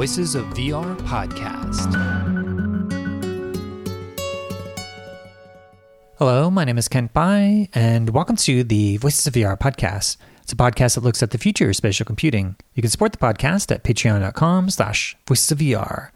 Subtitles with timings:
[0.00, 1.92] Voices of VR podcast.
[6.16, 10.16] Hello, my name is Kent Bye, and welcome to the Voices of VR podcast.
[10.40, 12.56] It's a podcast that looks at the future of spatial computing.
[12.74, 16.12] You can support the podcast at patreon.com slash voices of VR.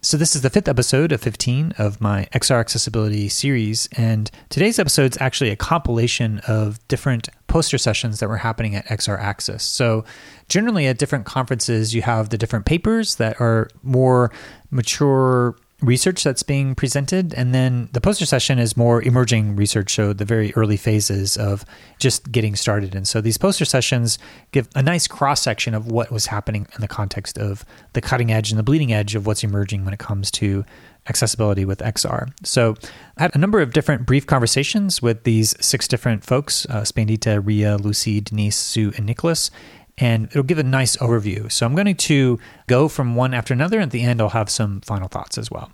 [0.00, 4.78] So this is the fifth episode of 15 of my XR accessibility series, and today's
[4.78, 9.64] episode is actually a compilation of different poster sessions that were happening at XR Access.
[9.64, 10.04] So
[10.48, 14.30] generally at different conferences, you have the different papers that are more
[14.70, 17.32] mature research that's being presented.
[17.34, 21.64] And then the poster session is more emerging research, so the very early phases of
[21.98, 22.94] just getting started.
[22.94, 24.18] And so these poster sessions
[24.50, 28.32] give a nice cross section of what was happening in the context of the cutting
[28.32, 30.64] edge and the bleeding edge of what's emerging when it comes to
[31.08, 32.32] accessibility with XR.
[32.44, 32.74] So
[33.16, 37.44] I had a number of different brief conversations with these six different folks uh, Spandita,
[37.44, 39.50] Ria, Lucy, Denise, Su, and Nicolas
[39.98, 41.50] and it'll give a nice overview.
[41.50, 43.80] So I'm going to go from one after another.
[43.80, 45.72] At the end, I'll have some final thoughts as well.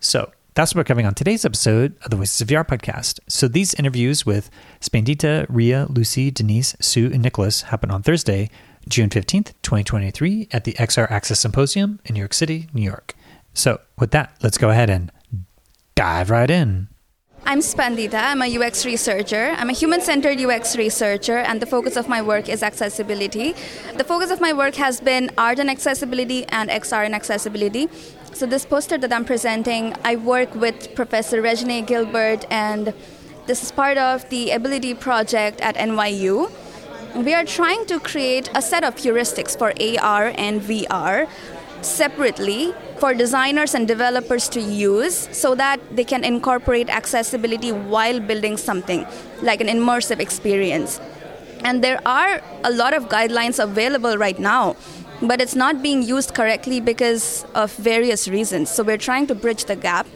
[0.00, 3.20] So that's what we're covering on today's episode of the Voices of VR podcast.
[3.28, 8.50] So these interviews with Spandita, Ria, Lucy, Denise, Su, and Nicolas happen on Thursday,
[8.88, 13.14] June 15th, 2023 at the XR Access Symposium in New York City, New York.
[13.52, 15.10] So with that, let's go ahead and
[15.94, 16.88] dive right in.
[17.46, 18.14] I'm Spandita.
[18.14, 19.54] I'm a UX researcher.
[19.58, 23.54] I'm a human centered UX researcher, and the focus of my work is accessibility.
[23.98, 27.90] The focus of my work has been art and accessibility and XR and accessibility.
[28.32, 32.94] So, this poster that I'm presenting, I work with Professor Regine Gilbert, and
[33.46, 36.50] this is part of the Ability Project at NYU.
[37.14, 41.28] We are trying to create a set of heuristics for AR and VR
[41.84, 48.56] separately for designers and developers to use so that they can incorporate accessibility while building
[48.56, 49.06] something
[49.42, 51.00] like an immersive experience.
[51.64, 54.76] And there are a lot of guidelines available right now,
[55.22, 58.70] but it's not being used correctly because of various reasons.
[58.70, 60.06] So we're trying to bridge the gap.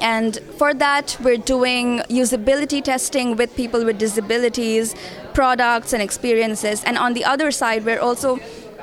[0.00, 4.94] And for that, we're doing usability testing with people with disabilities,
[5.34, 6.82] products, and experiences.
[6.84, 8.38] And on the other side, we're also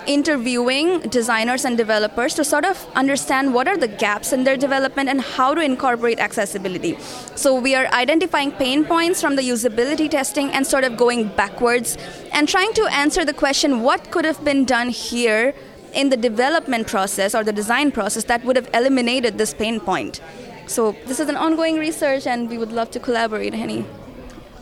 [0.07, 5.09] interviewing designers and developers to sort of understand what are the gaps in their development
[5.09, 6.97] and how to incorporate accessibility.
[7.35, 11.97] So we are identifying pain points from the usability testing and sort of going backwards
[12.31, 15.53] and trying to answer the question what could have been done here
[15.93, 20.21] in the development process or the design process that would have eliminated this pain point.
[20.67, 23.85] So this is an ongoing research and we would love to collaborate, Henny.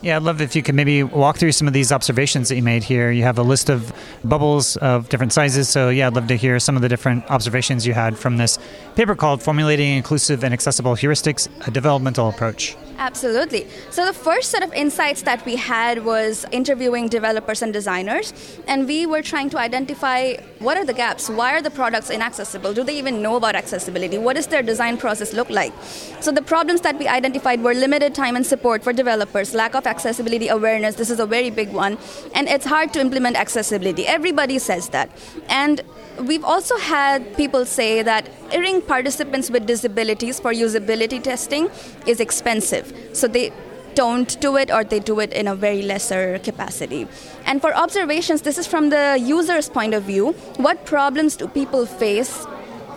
[0.02, 2.64] Yeah, I'd love if you could maybe walk through some of these observations that you
[2.64, 3.12] made here.
[3.12, 3.92] You have a list of
[4.24, 5.68] bubbles of different sizes.
[5.68, 8.60] So, yeah, I'd love to hear some of the different observations you had from this
[8.96, 12.78] paper called Formulating Inclusive and Accessible Heuristics, a Developmental Approach.
[13.00, 13.66] Absolutely.
[13.92, 18.34] So the first set of insights that we had was interviewing developers and designers,
[18.68, 22.74] and we were trying to identify what are the gaps, why are the products inaccessible,
[22.74, 25.72] do they even know about accessibility, what does their design process look like.
[26.20, 29.88] So the problems that we identified were limited time and support for developers, lack of
[29.88, 31.98] accessibility awareness, this is a very big one,
[32.36, 34.08] and it's hard to implement accessibility.
[34.08, 35.10] Everybody says that.
[35.48, 35.82] And
[36.20, 41.70] We've also had people say that hiring participants with disabilities for usability testing
[42.08, 42.94] is expensive.
[43.14, 43.52] So they
[43.96, 47.08] don't do it or they do it in a very lesser capacity.
[47.46, 50.34] And for observations, this is from the user's point of view.
[50.58, 52.46] What problems do people face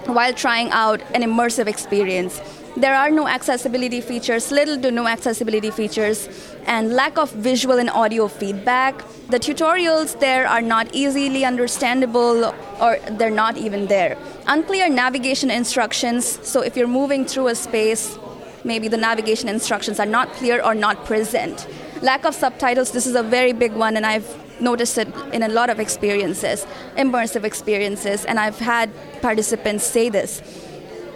[0.06, 2.40] while trying out an immersive experience?
[2.76, 6.26] There are no accessibility features, little to no accessibility features,
[6.64, 8.96] and lack of visual and audio feedback.
[9.28, 14.16] The tutorials there are not easily understandable or they're not even there.
[14.46, 18.18] Unclear navigation instructions, so if you're moving through a space,
[18.64, 21.66] maybe the navigation instructions are not clear or not present.
[22.00, 24.26] Lack of subtitles, this is a very big one, and I've
[24.62, 26.66] noticed it in a lot of experiences,
[26.96, 28.90] immersive experiences, and I've had
[29.20, 30.40] participants say this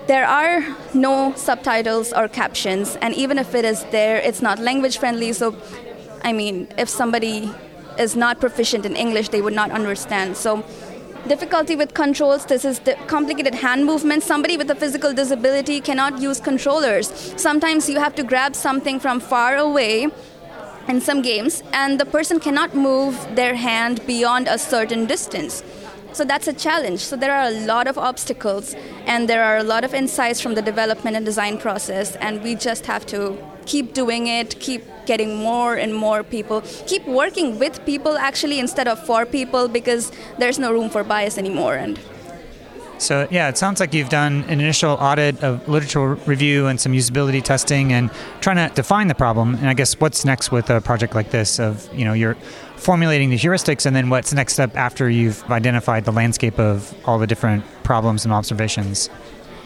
[0.06, 4.98] there are no subtitles or captions, and even if it is there, it's not language
[4.98, 5.32] friendly.
[5.32, 5.56] So,
[6.22, 7.50] I mean, if somebody
[7.98, 10.36] is not proficient in English, they would not understand.
[10.36, 10.64] So,
[11.26, 16.38] difficulty with controls this is complicated hand movements somebody with a physical disability cannot use
[16.38, 20.06] controllers sometimes you have to grab something from far away
[20.86, 25.64] in some games and the person cannot move their hand beyond a certain distance
[26.16, 27.00] so that's a challenge.
[27.00, 28.74] So there are a lot of obstacles,
[29.04, 32.54] and there are a lot of insights from the development and design process, and we
[32.54, 33.36] just have to
[33.66, 38.88] keep doing it, keep getting more and more people, keep working with people actually instead
[38.88, 41.74] of for people because there's no room for bias anymore.
[41.74, 41.98] And
[42.98, 46.92] So, yeah, it sounds like you've done an initial audit of literature review and some
[46.92, 48.10] usability testing and
[48.40, 49.54] trying to define the problem.
[49.56, 52.36] And I guess what's next with a project like this of, you know, you're
[52.76, 56.94] formulating the heuristics and then what's the next step after you've identified the landscape of
[57.04, 59.10] all the different problems and observations?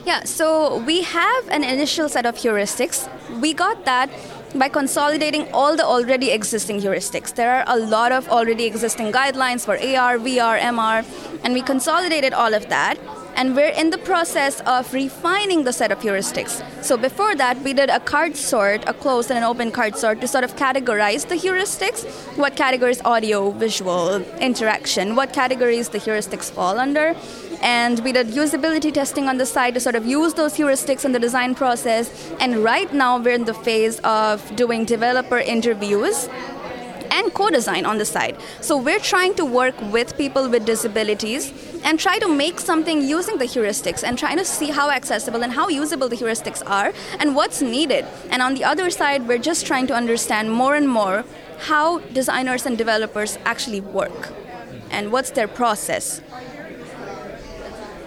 [0.05, 3.09] Yeah, so we have an initial set of heuristics.
[3.41, 4.11] We got that
[4.55, 7.35] by consolidating all the already existing heuristics.
[7.35, 11.05] There are a lot of already existing guidelines for AR, VR, MR,
[11.45, 12.99] and we consolidated all of that
[13.37, 16.63] and we're in the process of refining the set of heuristics.
[16.83, 20.21] So before that, we did a card sort, a closed and an open card sort
[20.21, 22.05] to sort of categorize the heuristics.
[22.37, 27.15] What categories audio, visual, interaction, what categories the heuristics fall under.
[27.63, 31.13] And we did usability testing on the side to sort of use those heuristics in
[31.13, 32.33] the design process.
[32.41, 36.29] And right now, we're in the phase of doing developer interviews
[37.11, 38.37] and co-design on the side.
[38.61, 41.53] So we're trying to work with people with disabilities
[41.85, 45.53] and try to make something using the heuristics and trying to see how accessible and
[45.53, 48.05] how usable the heuristics are and what's needed.
[48.31, 51.25] And on the other side, we're just trying to understand more and more
[51.59, 54.33] how designers and developers actually work
[54.91, 56.21] and what's their process.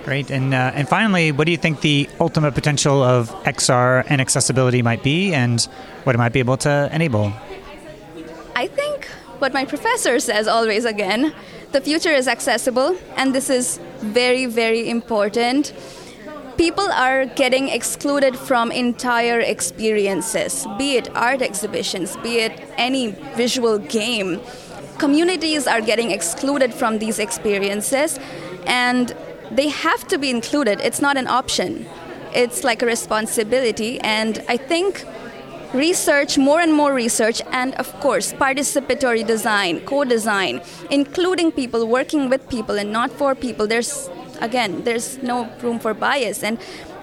[0.04, 0.32] Great.
[0.32, 4.82] And, uh, and finally, what do you think the ultimate potential of XR and accessibility
[4.82, 5.64] might be and
[6.04, 7.32] what it might be able to enable?
[9.44, 11.34] What my professor says always again
[11.74, 15.74] the future is accessible, and this is very, very important.
[16.56, 23.80] People are getting excluded from entire experiences, be it art exhibitions, be it any visual
[23.80, 24.40] game.
[24.98, 28.20] Communities are getting excluded from these experiences,
[28.66, 29.14] and
[29.52, 30.80] they have to be included.
[30.80, 31.86] It's not an option,
[32.34, 35.04] it's like a responsibility, and I think
[35.74, 42.30] research, more and more research, and of course, participatory design, co design, including people, working
[42.30, 43.68] with people and not for people.
[43.68, 44.10] There's,
[44.40, 46.44] again, there's no room for bias.
[46.44, 46.60] And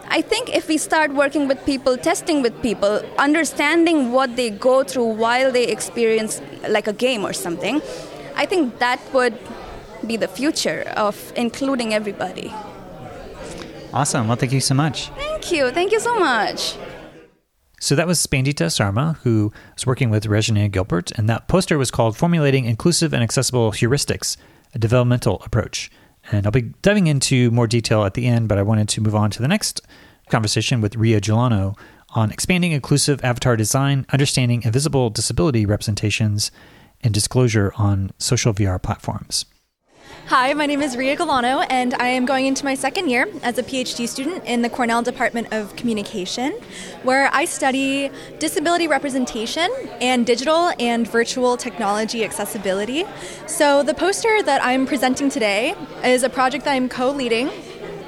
[0.08, 4.82] I think if we start working with people, testing with people, understanding what they go
[4.82, 7.82] through while they experience like a game or something,
[8.36, 9.38] I think that would
[10.06, 12.52] be the future of including everybody.
[13.92, 14.28] Awesome.
[14.28, 15.08] Well, thank you so much.
[15.10, 15.70] Thank you.
[15.70, 16.76] Thank you so much.
[17.82, 21.90] So that was Spandita Sarmah, who was working with Regina Gilbert, and that poster was
[21.90, 24.36] called Formulating Inclusive and Accessible Heuristics,
[24.74, 25.90] a Developmental Approach.
[26.30, 29.14] And I'll be diving into more detail at the end, but I wanted to move
[29.14, 29.80] on to the next
[30.28, 31.74] conversation with Ria Gualano
[32.10, 36.50] on expanding inclusive avatar design, understanding invisible disability representations,
[37.02, 39.46] and disclosure on social VR platforms.
[40.30, 43.58] Hi, my name is Ria Gualano, and I am going into my second year as
[43.58, 46.52] a PhD student in the Cornell Department of Communication,
[47.02, 49.68] where I study disability representation
[50.00, 53.06] and digital and virtual technology accessibility.
[53.48, 55.74] So, the poster that I'm presenting today
[56.04, 57.50] is a project that I'm co leading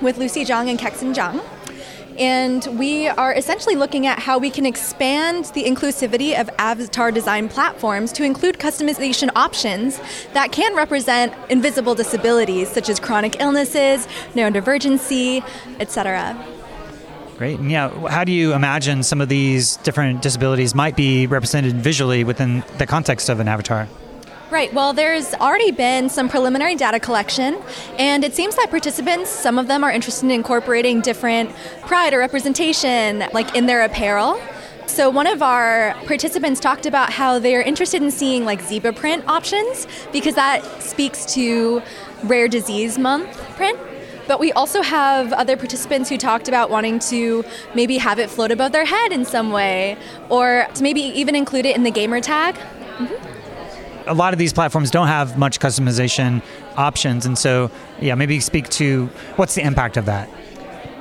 [0.00, 1.42] with Lucy Jiang and Kexin Zhang.
[2.18, 7.48] And we are essentially looking at how we can expand the inclusivity of avatar design
[7.48, 10.00] platforms to include customization options
[10.32, 15.44] that can represent invisible disabilities such as chronic illnesses, neurodivergency,
[15.80, 16.36] etc.
[17.38, 17.58] Great.
[17.58, 22.24] And yeah, how do you imagine some of these different disabilities might be represented visually
[22.24, 23.88] within the context of an avatar?
[24.52, 24.70] Right.
[24.74, 27.56] Well, there's already been some preliminary data collection,
[27.98, 31.56] and it seems that participants, some of them are interested in incorporating different
[31.86, 34.38] pride or representation, like in their apparel.
[34.84, 39.26] So one of our participants talked about how they're interested in seeing like zebra print
[39.26, 41.80] options because that speaks to
[42.24, 43.78] rare disease month print.
[44.28, 47.42] But we also have other participants who talked about wanting to
[47.74, 49.96] maybe have it float above their head in some way,
[50.28, 52.56] or to maybe even include it in the gamer tag.
[52.98, 53.41] Mm-hmm
[54.06, 56.42] a lot of these platforms don't have much customization
[56.76, 57.26] options.
[57.26, 59.06] And so, yeah, maybe speak to
[59.36, 60.28] what's the impact of that?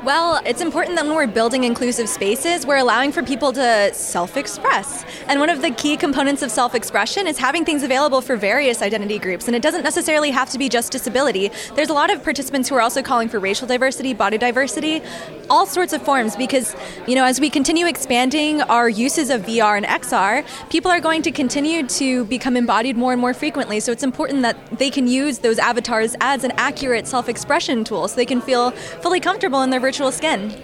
[0.03, 4.35] Well, it's important that when we're building inclusive spaces, we're allowing for people to self
[4.35, 5.05] express.
[5.27, 8.81] And one of the key components of self expression is having things available for various
[8.81, 9.45] identity groups.
[9.45, 11.51] And it doesn't necessarily have to be just disability.
[11.75, 15.03] There's a lot of participants who are also calling for racial diversity, body diversity,
[15.51, 19.77] all sorts of forms, because, you know, as we continue expanding our uses of VR
[19.77, 23.79] and XR, people are going to continue to become embodied more and more frequently.
[23.79, 28.07] So it's important that they can use those avatars as an accurate self expression tool
[28.07, 30.57] so they can feel fully comfortable in their virtual skin.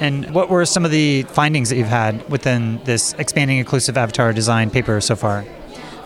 [0.00, 4.34] And what were some of the findings that you've had within this expanding inclusive avatar
[4.34, 5.46] design paper so far?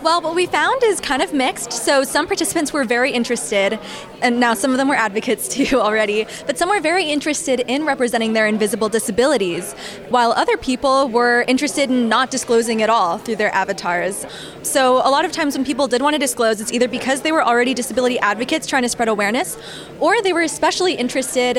[0.03, 1.71] Well, what we found is kind of mixed.
[1.71, 3.77] So some participants were very interested,
[4.23, 7.85] and now some of them were advocates too already, but some were very interested in
[7.85, 9.73] representing their invisible disabilities,
[10.09, 14.25] while other people were interested in not disclosing at all through their avatars.
[14.63, 17.31] So a lot of times when people did want to disclose, it's either because they
[17.31, 19.55] were already disability advocates trying to spread awareness,
[19.99, 21.57] or they were especially interested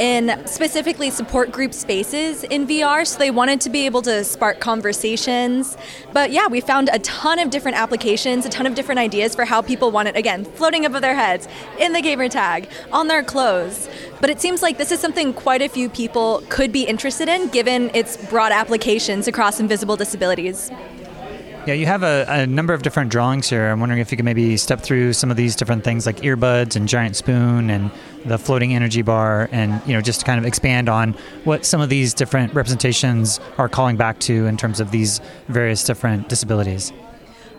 [0.00, 4.58] in specifically support group spaces in VR, so they wanted to be able to spark
[4.58, 5.76] conversations.
[6.12, 9.44] But yeah, we found a ton of different applications, a ton of different ideas for
[9.44, 11.46] how people want it, again, floating above their heads,
[11.78, 13.90] in the gamer tag, on their clothes.
[14.22, 17.48] But it seems like this is something quite a few people could be interested in
[17.48, 20.70] given its broad applications across invisible disabilities.
[21.66, 23.70] Yeah, you have a, a, number of different drawings here.
[23.70, 26.76] I'm wondering if you could maybe step through some of these different things like earbuds
[26.76, 27.90] and giant spoon and
[28.26, 31.14] the floating energy bar and you know just kind of expand on
[31.44, 35.84] what some of these different representations are calling back to in terms of these various
[35.84, 36.92] different disabilities.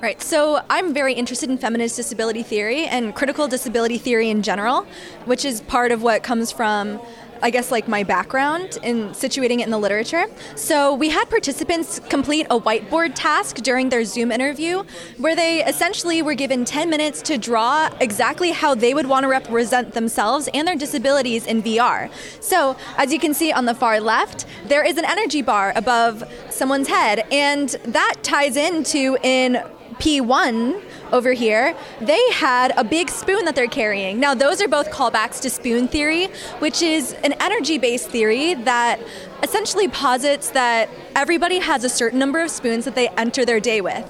[0.01, 0.21] Right.
[0.21, 4.85] So I'm very interested in feminist disability theory and critical disability theory in general,
[5.25, 6.99] which is part of what comes from
[7.41, 10.25] I guess, like my background in situating it in the literature.
[10.55, 14.83] So we had participants complete a whiteboard task during their Zoom interview
[15.17, 19.27] where they essentially were given 10 minutes to draw exactly how they would want to
[19.27, 22.09] represent themselves and their disabilities in VR.
[22.39, 26.23] So, as you can see on the far left, there is an energy bar above
[26.49, 29.61] someone's head, and that ties into in
[29.99, 34.19] P1 over here, they had a big spoon that they're carrying.
[34.19, 36.27] Now, those are both callbacks to spoon theory,
[36.59, 38.99] which is an energy based theory that
[39.43, 43.81] essentially posits that everybody has a certain number of spoons that they enter their day
[43.81, 44.05] with.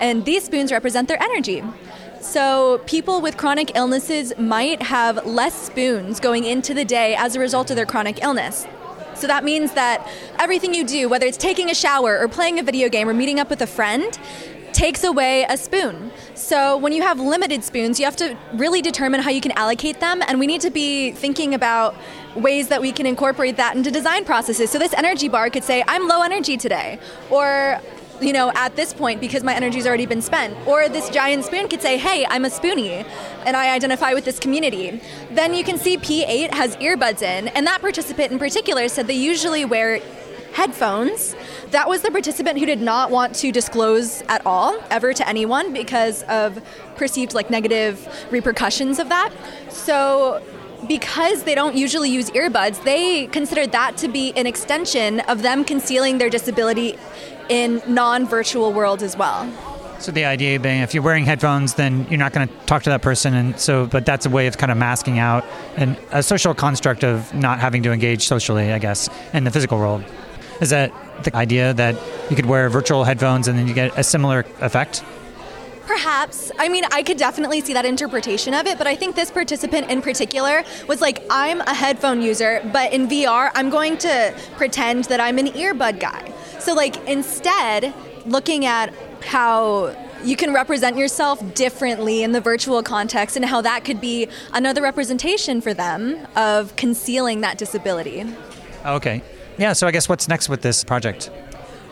[0.00, 1.62] And these spoons represent their energy.
[2.20, 7.40] So, people with chronic illnesses might have less spoons going into the day as a
[7.40, 8.66] result of their chronic illness.
[9.16, 10.06] So that means that
[10.38, 13.40] everything you do, whether it's taking a shower or playing a video game or meeting
[13.40, 14.18] up with a friend,
[14.76, 16.12] takes away a spoon.
[16.34, 20.00] So when you have limited spoons, you have to really determine how you can allocate
[20.00, 21.96] them, and we need to be thinking about
[22.34, 24.68] ways that we can incorporate that into design processes.
[24.70, 26.98] So this energy bar could say, I'm low energy today,
[27.30, 27.80] or
[28.20, 30.54] you know, at this point because my energy's already been spent.
[30.66, 33.06] Or this giant spoon could say, hey, I'm a spoonie
[33.44, 35.02] and I identify with this community.
[35.32, 39.14] Then you can see P8 has earbuds in, and that participant in particular said they
[39.14, 40.00] usually wear
[40.56, 41.36] headphones.
[41.70, 45.74] That was the participant who did not want to disclose at all, ever to anyone,
[45.74, 46.58] because of
[46.96, 49.30] perceived like negative repercussions of that.
[49.68, 50.42] So
[50.88, 55.62] because they don't usually use earbuds, they consider that to be an extension of them
[55.62, 56.98] concealing their disability
[57.50, 59.46] in non-virtual world as well.
[59.98, 62.90] So the idea being, if you're wearing headphones, then you're not going to talk to
[62.90, 65.44] that person, and so, but that's a way of kind of masking out
[65.76, 69.78] and a social construct of not having to engage socially, I guess, in the physical
[69.78, 70.04] world.
[70.60, 70.92] Is that
[71.24, 71.96] the idea that
[72.30, 75.04] you could wear virtual headphones and then you get a similar effect?
[75.86, 76.50] Perhaps.
[76.58, 79.88] I mean, I could definitely see that interpretation of it, but I think this participant
[79.88, 85.04] in particular was like, I'm a headphone user, but in VR, I'm going to pretend
[85.04, 86.32] that I'm an earbud guy.
[86.58, 87.94] So, like, instead,
[88.24, 89.94] looking at how
[90.24, 94.82] you can represent yourself differently in the virtual context and how that could be another
[94.82, 98.24] representation for them of concealing that disability.
[98.84, 99.22] Okay.
[99.58, 101.30] Yeah, so I guess what's next with this project?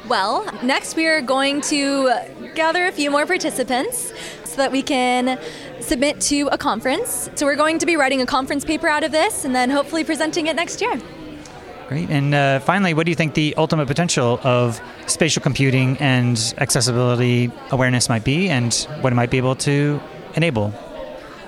[0.08, 2.12] Well, next we are going to
[2.54, 4.12] gather a few more participants
[4.44, 5.38] so that we can
[5.80, 7.30] submit to a conference.
[7.36, 10.04] So we're going to be writing a conference paper out of this and then hopefully
[10.04, 11.00] presenting it next year.
[11.88, 12.10] Great.
[12.10, 17.50] And uh, finally, what do you think the ultimate potential of spatial computing and accessibility
[17.70, 20.00] awareness might be and what it might be able to
[20.34, 20.72] enable?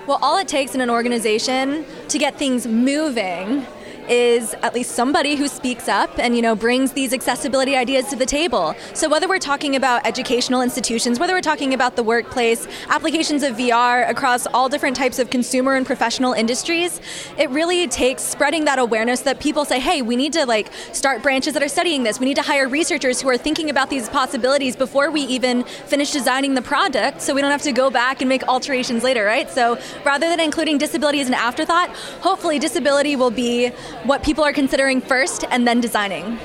[0.06, 3.66] Well, all it takes in an organization to get things moving
[4.08, 8.16] is at least somebody who speaks up and you know brings these accessibility ideas to
[8.16, 8.74] the table.
[8.94, 13.56] So whether we're talking about educational institutions, whether we're talking about the workplace, applications of
[13.56, 17.00] VR across all different types of consumer and professional industries,
[17.38, 21.22] it really takes spreading that awareness that people say, "Hey, we need to like start
[21.22, 22.20] branches that are studying this.
[22.20, 26.10] We need to hire researchers who are thinking about these possibilities before we even finish
[26.10, 29.50] designing the product so we don't have to go back and make alterations later, right?
[29.50, 33.72] So rather than including disability as an afterthought, hopefully disability will be
[34.06, 36.38] what people are considering first and then designing.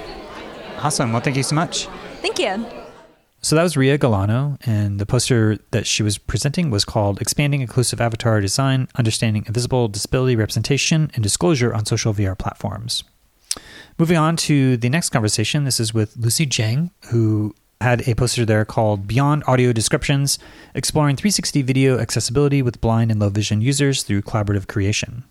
[0.80, 1.14] Awesome.
[1.14, 1.88] Well, thank you so much.
[2.22, 2.66] Thank you.
[3.44, 7.62] So that was Ria Gualano, and the poster that she was presenting was called Expanding
[7.62, 13.04] Inclusive Avatar Design Understanding Invisible Disability Representation and Disclosure on Social VR Platforms.
[13.98, 18.46] Moving on to the next conversation, this is with Lucy Jiang, who had a poster
[18.46, 20.38] there called Beyond Audio Descriptions
[20.76, 25.24] Exploring 360 Video Accessibility with Blind and Low Vision Users Through Collaborative Creation.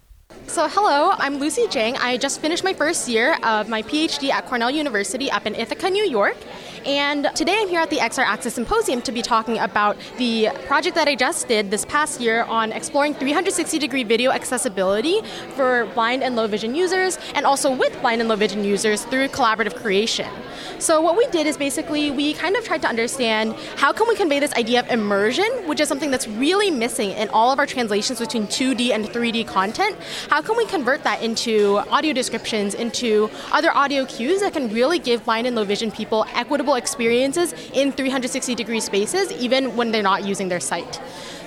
[0.46, 1.96] So, hello, I'm Lucy Jiang.
[2.00, 5.88] I just finished my first year of my PhD at Cornell University up in Ithaca,
[5.90, 6.37] New York.
[6.87, 10.94] And today I'm here at the XR Access Symposium to be talking about the project
[10.94, 15.20] that I just did this past year on exploring 360 degree video accessibility
[15.56, 19.28] for blind and low vision users, and also with blind and low vision users through
[19.28, 20.28] collaborative creation.
[20.78, 24.16] So what we did is basically we kind of tried to understand how can we
[24.16, 27.66] convey this idea of immersion, which is something that's really missing in all of our
[27.66, 29.96] translations between 2D and 3D content.
[30.30, 34.99] How can we convert that into audio descriptions, into other audio cues that can really
[34.99, 40.02] give blind and low vision people equitable experiences in 360 degree spaces, even when they're
[40.02, 41.00] not using their sight.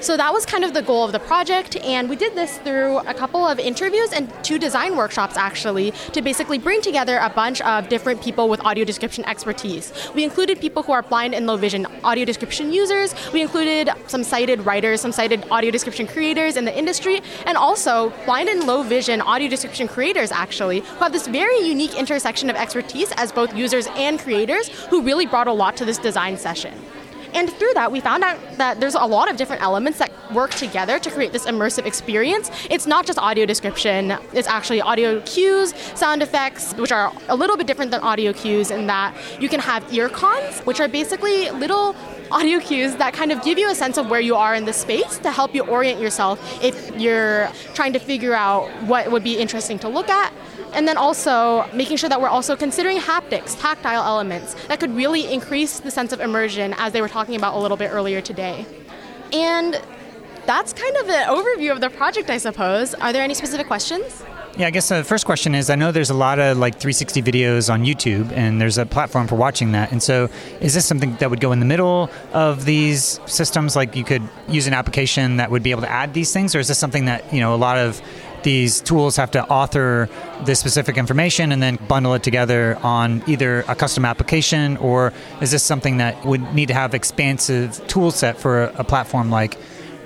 [0.03, 2.97] So that was kind of the goal of the project, and we did this through
[2.97, 7.61] a couple of interviews and two design workshops actually to basically bring together a bunch
[7.61, 9.93] of different people with audio description expertise.
[10.13, 14.25] We included people who are blind and low vision audio description users, we included some
[14.25, 18.83] sighted writers, some sighted audio description creators in the industry, and also blind and low
[18.83, 23.55] vision audio description creators actually, who have this very unique intersection of expertise as both
[23.55, 26.77] users and creators who really brought a lot to this design session.
[27.33, 30.51] And through that, we found out that there's a lot of different elements that work
[30.51, 32.51] together to create this immersive experience.
[32.69, 37.57] It's not just audio description, it's actually audio cues, sound effects, which are a little
[37.57, 41.95] bit different than audio cues in that you can have earcons, which are basically little
[42.31, 44.73] audio cues that kind of give you a sense of where you are in the
[44.73, 49.37] space to help you orient yourself if you're trying to figure out what would be
[49.37, 50.33] interesting to look at.
[50.73, 55.31] And then also making sure that we're also considering haptics, tactile elements that could really
[55.31, 58.65] increase the sense of immersion as they were talking about a little bit earlier today.
[59.31, 59.81] And
[60.45, 62.93] that's kind of an overview of the project, I suppose.
[62.95, 64.23] Are there any specific questions?
[64.55, 67.23] Yeah, I guess the first question is I know there's a lot of like 360
[67.23, 69.91] videos on YouTube and there's a platform for watching that.
[69.91, 70.29] And so
[70.61, 73.75] is this something that would go in the middle of these systems?
[73.75, 76.53] Like you could use an application that would be able to add these things?
[76.53, 77.99] Or is this something that, you know, a lot of
[78.43, 80.09] these tools have to author
[80.45, 85.51] the specific information and then bundle it together on either a custom application or is
[85.51, 89.57] this something that would need to have expansive tool set for a, a platform like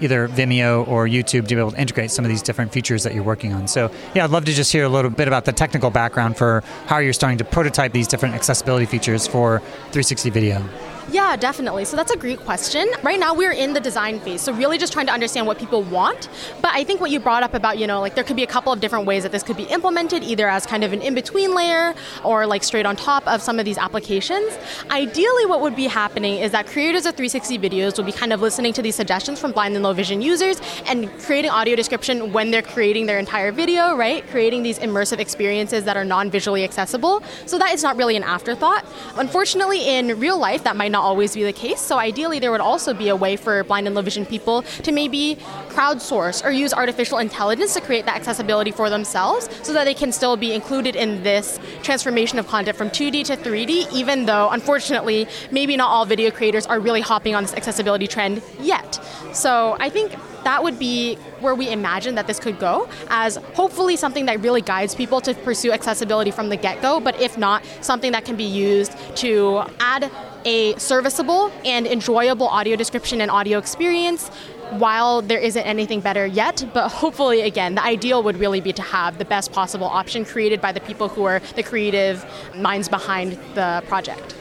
[0.01, 3.13] either Vimeo or YouTube to be able to integrate some of these different features that
[3.13, 3.67] you're working on.
[3.67, 6.63] So, yeah, I'd love to just hear a little bit about the technical background for
[6.85, 10.63] how you're starting to prototype these different accessibility features for 360 video.
[11.09, 11.85] Yeah, definitely.
[11.85, 12.85] So that's a great question.
[13.01, 15.83] Right now we're in the design phase, so really just trying to understand what people
[15.83, 16.27] want.
[16.61, 18.47] But I think what you brought up about, you know, like there could be a
[18.47, 21.55] couple of different ways that this could be implemented, either as kind of an in-between
[21.55, 21.95] layer
[22.25, 24.57] or like straight on top of some of these applications.
[24.91, 28.41] Ideally what would be happening is that creators of 360 videos will be kind of
[28.41, 32.51] listening to these suggestions from blind and low vision users and creating audio description when
[32.51, 34.27] they're creating their entire video, right?
[34.27, 37.23] Creating these immersive experiences that are non-visually accessible.
[37.45, 38.85] So that is not really an afterthought.
[39.15, 41.79] Unfortunately, in real life that might not not always be the case.
[41.79, 44.91] So ideally, there would also be a way for blind and low vision people to
[44.91, 45.37] maybe
[45.75, 50.11] crowdsource or use artificial intelligence to create that accessibility for themselves so that they can
[50.11, 55.27] still be included in this transformation of content from 2D to 3D, even though, unfortunately,
[55.51, 58.99] maybe not all video creators are really hopping on this accessibility trend yet.
[59.33, 63.95] So I think that would be where we imagine that this could go as hopefully
[63.95, 68.11] something that really guides people to pursue accessibility from the get-go but if not something
[68.11, 70.11] that can be used to add
[70.45, 74.29] a serviceable and enjoyable audio description and audio experience
[74.71, 78.81] while there isn't anything better yet, but hopefully, again, the ideal would really be to
[78.81, 83.39] have the best possible option created by the people who are the creative minds behind
[83.55, 84.35] the project.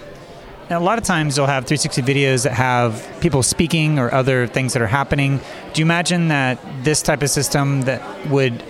[0.68, 4.72] A lot of times you'll have 360 videos that have people speaking or other things
[4.72, 5.38] that are happening.
[5.72, 8.60] Do you imagine that this type of system that would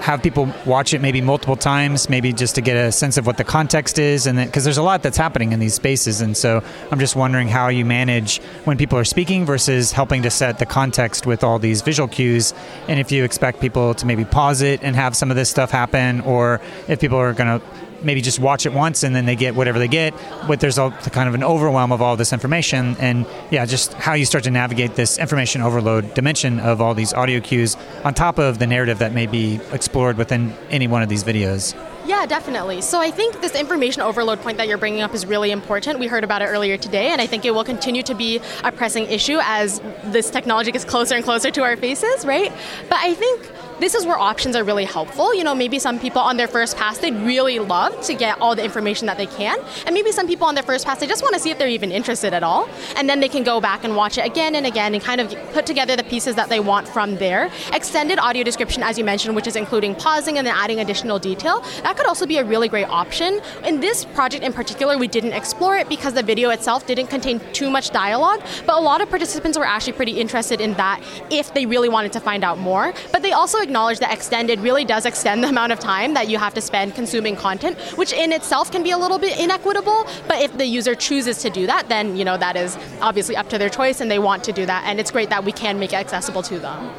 [0.00, 3.38] have people watch it maybe multiple times, maybe just to get a sense of what
[3.38, 6.62] the context is, and because there's a lot that's happening in these spaces, and so
[6.92, 10.66] I'm just wondering how you manage when people are speaking versus helping to set the
[10.66, 12.52] context with all these visual cues,
[12.86, 15.70] and if you expect people to maybe pause it and have some of this stuff
[15.70, 17.66] happen, or if people are going to
[18.02, 20.14] maybe just watch it once and then they get whatever they get,
[20.46, 22.96] but there's a kind of an overwhelm of all this information.
[22.98, 27.12] And yeah, just how you start to navigate this information overload dimension of all these
[27.12, 31.08] audio cues on top of the narrative that may be explored within any one of
[31.08, 31.74] these videos.
[32.06, 32.82] Yeah, definitely.
[32.82, 35.98] So I think this information overload point that you're bringing up is really important.
[35.98, 38.70] We heard about it earlier today, and I think it will continue to be a
[38.70, 42.52] pressing issue as this technology gets closer and closer to our faces, right?
[42.88, 43.50] But I think
[43.80, 45.34] this is where options are really helpful.
[45.34, 48.54] You know, maybe some people on their first pass they'd really love to get all
[48.54, 51.22] the information that they can, and maybe some people on their first pass they just
[51.22, 53.84] want to see if they're even interested at all, and then they can go back
[53.84, 56.60] and watch it again and again and kind of put together the pieces that they
[56.60, 57.50] want from there.
[57.72, 61.60] Extended audio description, as you mentioned, which is including pausing and then adding additional detail,
[61.82, 63.40] that could also be a really great option.
[63.64, 67.40] In this project in particular, we didn't explore it because the video itself didn't contain
[67.52, 71.52] too much dialogue, but a lot of participants were actually pretty interested in that if
[71.52, 72.94] they really wanted to find out more.
[73.12, 76.38] But they also acknowledge that extended really does extend the amount of time that you
[76.38, 80.06] have to spend consuming content, which in itself can be a little bit inequitable.
[80.28, 83.48] But if the user chooses to do that, then you know that is obviously up
[83.50, 84.84] to their choice, and they want to do that.
[84.86, 86.90] And it's great that we can make it accessible to them.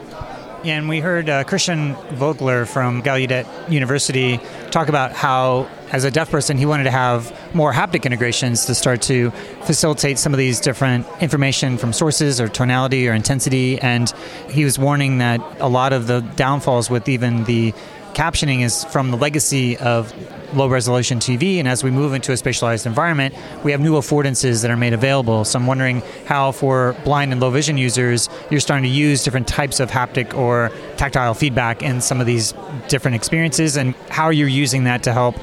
[0.63, 4.39] And we heard uh, Christian Vogler from Gallaudet University
[4.71, 8.75] talk about how, as a deaf person, he wanted to have more haptic integrations to
[8.75, 9.31] start to
[9.63, 13.79] facilitate some of these different information from sources or tonality or intensity.
[13.79, 14.09] And
[14.49, 17.73] he was warning that a lot of the downfalls with even the
[18.13, 20.13] captioning is from the legacy of
[20.55, 21.57] low resolution TV.
[21.57, 24.93] And as we move into a spatialized environment, we have new affordances that are made
[24.93, 25.43] available.
[25.43, 29.47] So I'm wondering how, for blind and low vision users, you're starting to use different
[29.47, 32.53] types of haptic or tactile feedback in some of these
[32.87, 35.35] different experiences, and how you're using that to help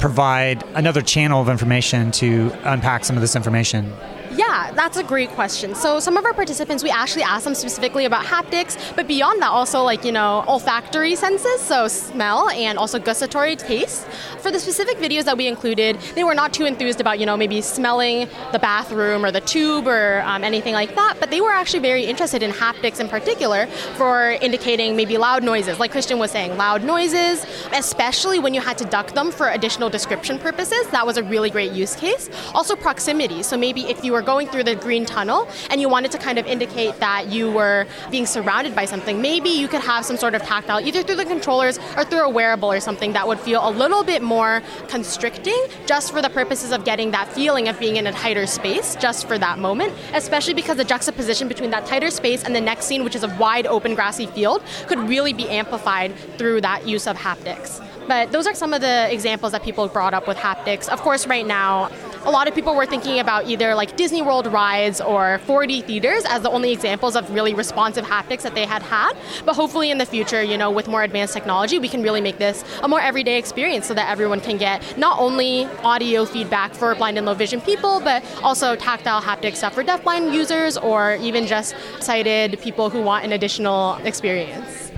[0.00, 3.92] provide another channel of information to unpack some of this information.
[4.74, 5.74] That's a great question.
[5.74, 9.50] So some of our participants, we actually asked them specifically about haptics, but beyond that,
[9.50, 14.06] also like you know olfactory senses, so smell and also gustatory taste.
[14.40, 17.36] For the specific videos that we included, they were not too enthused about you know
[17.36, 21.50] maybe smelling the bathroom or the tube or um, anything like that, but they were
[21.50, 26.30] actually very interested in haptics in particular for indicating maybe loud noises, like Christian was
[26.30, 30.86] saying, loud noises, especially when you had to duck them for additional description purposes.
[30.88, 32.30] That was a really great use case.
[32.54, 36.10] Also proximity, so maybe if you were going through the green tunnel and you wanted
[36.12, 40.04] to kind of indicate that you were being surrounded by something, maybe you could have
[40.04, 43.26] some sort of tactile, either through the controllers or through a wearable or something that
[43.26, 47.68] would feel a little bit more constricting just for the purposes of getting that feeling
[47.68, 51.70] of being in a tighter space just for that moment, especially because the juxtaposition between
[51.70, 54.98] that tighter space and the next scene, which is a wide open grassy field, could
[55.08, 57.84] really be amplified through that use of haptics.
[58.06, 60.88] But those are some of the examples that people brought up with haptics.
[60.88, 61.90] Of course, right now,
[62.24, 66.24] a lot of people were thinking about either like Disney World rides or 4D theaters
[66.26, 69.14] as the only examples of really responsive haptics that they had had.
[69.46, 72.38] But hopefully in the future, you know, with more advanced technology, we can really make
[72.38, 76.94] this a more everyday experience so that everyone can get not only audio feedback for
[76.94, 81.46] blind and low vision people, but also tactile haptic stuff for deafblind users or even
[81.46, 84.89] just sighted people who want an additional experience.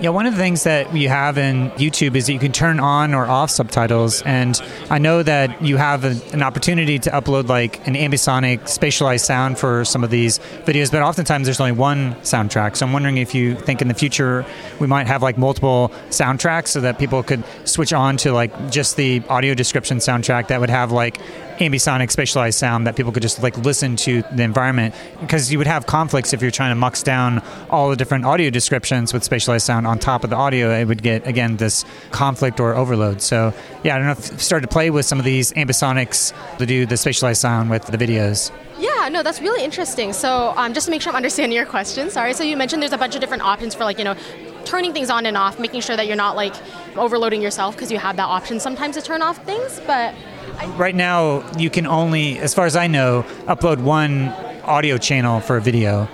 [0.00, 2.78] Yeah, one of the things that you have in YouTube is that you can turn
[2.78, 4.22] on or off subtitles.
[4.22, 9.24] And I know that you have a, an opportunity to upload like an ambisonic spatialized
[9.24, 12.76] sound for some of these videos, but oftentimes there's only one soundtrack.
[12.76, 14.46] So I'm wondering if you think in the future
[14.78, 18.96] we might have like multiple soundtracks so that people could switch on to like just
[18.96, 21.18] the audio description soundtrack that would have like
[21.58, 25.66] ambisonic spatialized sound that people could just like listen to the environment because you would
[25.66, 29.62] have conflicts if you're trying to mux down all the different audio descriptions with spatialized
[29.62, 33.52] sound on top of the audio it would get again this conflict or overload so
[33.82, 36.66] yeah i don't know if you started to play with some of these ambisonics to
[36.66, 40.12] do the spatialized sound with the videos yeah, no, that's really interesting.
[40.12, 42.32] So, um, just to make sure I'm understanding your question, sorry.
[42.32, 44.14] So, you mentioned there's a bunch of different options for, like, you know,
[44.64, 46.54] turning things on and off, making sure that you're not, like,
[46.96, 49.80] overloading yourself because you have that option sometimes to turn off things.
[49.84, 50.14] But
[50.76, 54.28] right now you can only as far as i know upload one
[54.68, 56.06] audio channel for a video.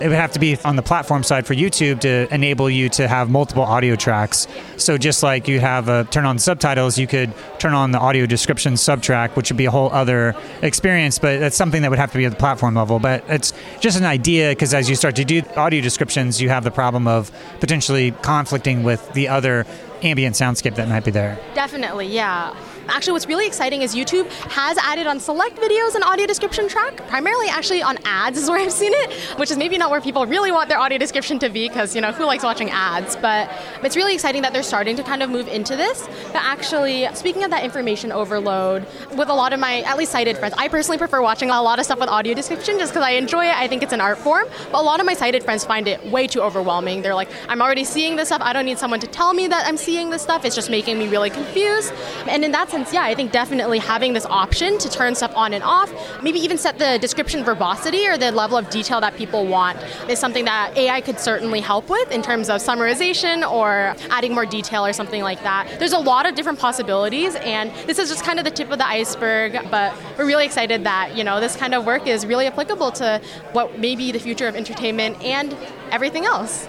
[0.00, 3.06] It would have to be on the platform side for youtube to enable you to
[3.06, 4.48] have multiple audio tracks.
[4.76, 8.26] So just like you have a turn on subtitles you could turn on the audio
[8.26, 12.10] description subtrack which would be a whole other experience but that's something that would have
[12.12, 12.98] to be at the platform level.
[12.98, 16.64] But it's just an idea because as you start to do audio descriptions you have
[16.64, 19.64] the problem of potentially conflicting with the other
[20.02, 21.38] ambient soundscape that might be there.
[21.54, 22.56] Definitely yeah
[22.88, 26.96] Actually, what's really exciting is YouTube has added on select videos an audio description track,
[27.08, 30.26] primarily actually on ads is where I've seen it, which is maybe not where people
[30.26, 33.16] really want their audio description to be because, you know, who likes watching ads?
[33.16, 33.50] But
[33.82, 36.08] it's really exciting that they're starting to kind of move into this.
[36.32, 40.36] But actually, speaking of that information overload, with a lot of my, at least sighted
[40.36, 43.12] friends, I personally prefer watching a lot of stuff with audio description just because I
[43.12, 43.54] enjoy it.
[43.54, 44.46] I think it's an art form.
[44.70, 47.02] But a lot of my sighted friends find it way too overwhelming.
[47.02, 48.42] They're like, I'm already seeing this stuff.
[48.42, 50.44] I don't need someone to tell me that I'm seeing this stuff.
[50.44, 51.92] It's just making me really confused.
[52.26, 55.52] And in that sense, yeah, I think definitely having this option to turn stuff on
[55.52, 59.46] and off, maybe even set the description verbosity or the level of detail that people
[59.46, 64.34] want, is something that AI could certainly help with in terms of summarization or adding
[64.34, 65.68] more detail or something like that.
[65.78, 68.78] There's a lot of different possibilities, and this is just kind of the tip of
[68.78, 72.46] the iceberg, but we're really excited that, you know, this kind of work is really
[72.46, 73.20] applicable to
[73.52, 75.54] what may be the future of entertainment and
[75.90, 76.66] everything else.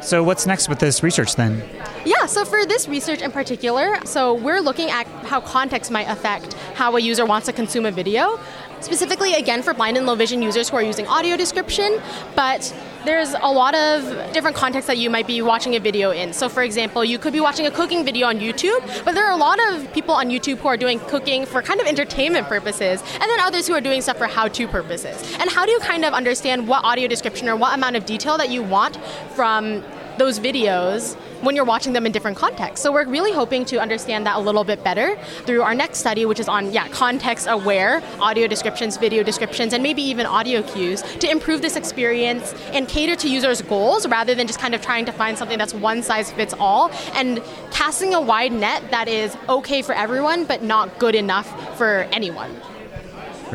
[0.00, 1.62] So, what's next with this research then?
[2.06, 6.52] Yeah, so for this research in particular, so we're looking at how context might affect
[6.74, 8.38] how a user wants to consume a video.
[8.80, 12.02] Specifically, again, for blind and low vision users who are using audio description,
[12.36, 12.74] but
[13.06, 16.34] there's a lot of different contexts that you might be watching a video in.
[16.34, 19.32] So, for example, you could be watching a cooking video on YouTube, but there are
[19.32, 23.02] a lot of people on YouTube who are doing cooking for kind of entertainment purposes,
[23.14, 25.22] and then others who are doing stuff for how to purposes.
[25.40, 28.36] And how do you kind of understand what audio description or what amount of detail
[28.36, 28.98] that you want
[29.34, 29.82] from
[30.18, 32.82] those videos when you're watching them in different contexts.
[32.82, 36.24] So we're really hoping to understand that a little bit better through our next study,
[36.26, 41.02] which is on yeah context aware audio descriptions, video descriptions, and maybe even audio cues
[41.02, 45.04] to improve this experience and cater to users' goals rather than just kind of trying
[45.04, 49.36] to find something that's one size fits all and casting a wide net that is
[49.48, 52.54] okay for everyone but not good enough for anyone.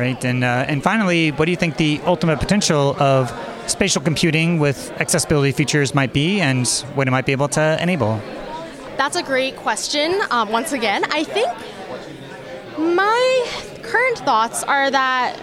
[0.00, 3.30] Right, and uh, and finally, what do you think the ultimate potential of
[3.66, 8.18] spatial computing with accessibility features might be, and what it might be able to enable?
[8.96, 10.18] That's a great question.
[10.30, 11.50] Um, once again, I think
[12.78, 13.46] my
[13.82, 15.38] current thoughts are that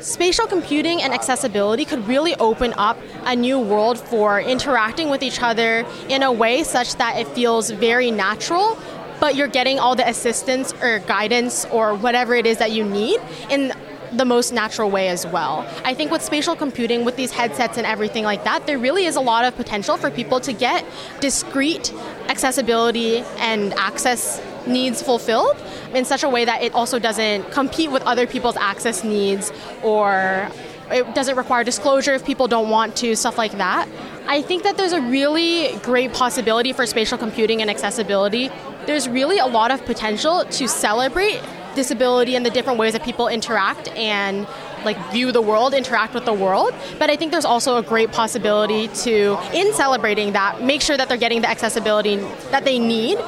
[0.00, 5.40] spatial computing and accessibility could really open up a new world for interacting with each
[5.40, 8.76] other in a way such that it feels very natural
[9.20, 13.20] but you're getting all the assistance or guidance or whatever it is that you need
[13.50, 13.72] in
[14.12, 15.66] the most natural way as well.
[15.84, 19.16] I think with spatial computing, with these headsets and everything like that, there really is
[19.16, 20.84] a lot of potential for people to get
[21.20, 21.92] discrete
[22.28, 25.56] accessibility and access needs fulfilled
[25.94, 29.52] in such a way that it also doesn't compete with other people's access needs
[29.82, 30.48] or
[30.90, 33.88] it doesn't require disclosure if people don't want to, stuff like that.
[34.28, 38.50] I think that there's a really great possibility for spatial computing and accessibility.
[38.84, 41.40] There's really a lot of potential to celebrate
[41.76, 44.46] disability and the different ways that people interact and
[44.84, 46.74] like view the world, interact with the world.
[46.98, 51.08] But I think there's also a great possibility to, in celebrating that, make sure that
[51.08, 52.16] they're getting the accessibility
[52.50, 53.18] that they need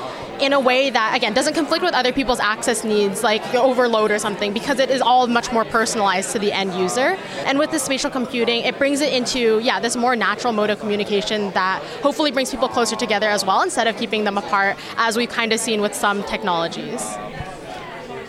[0.41, 4.19] in a way that again doesn't conflict with other people's access needs like overload or
[4.19, 7.79] something because it is all much more personalized to the end user and with the
[7.79, 12.31] spatial computing it brings it into yeah this more natural mode of communication that hopefully
[12.31, 15.61] brings people closer together as well instead of keeping them apart as we've kind of
[15.61, 17.03] seen with some technologies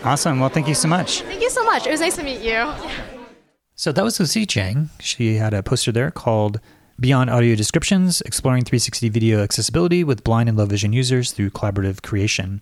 [0.02, 0.40] Awesome.
[0.40, 1.20] Well, thank you so much.
[1.22, 1.86] Thank you so much.
[1.86, 2.72] It was nice to meet you.
[3.74, 4.88] So that was Lucy Jiang.
[4.98, 6.60] She had a poster there called
[7.00, 12.02] Beyond Audio Descriptions Exploring 360 Video Accessibility with Blind and Low Vision Users Through Collaborative
[12.02, 12.60] Creation.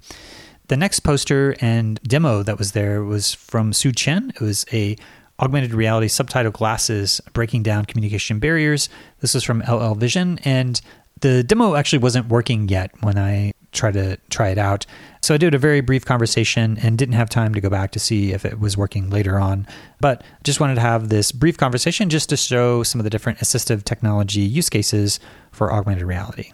[0.69, 4.31] The next poster and demo that was there was from Su Chen.
[4.37, 4.97] It was a
[5.41, 8.89] augmented reality subtitle glasses breaking down communication barriers.
[9.19, 10.81] This was from LLVision and
[11.21, 14.87] the demo actually wasn't working yet when I tried to try it out.
[15.23, 17.99] So I did a very brief conversation and didn't have time to go back to
[17.99, 19.67] see if it was working later on.
[20.01, 23.39] But just wanted to have this brief conversation just to show some of the different
[23.39, 25.21] assistive technology use cases
[25.53, 26.53] for augmented reality.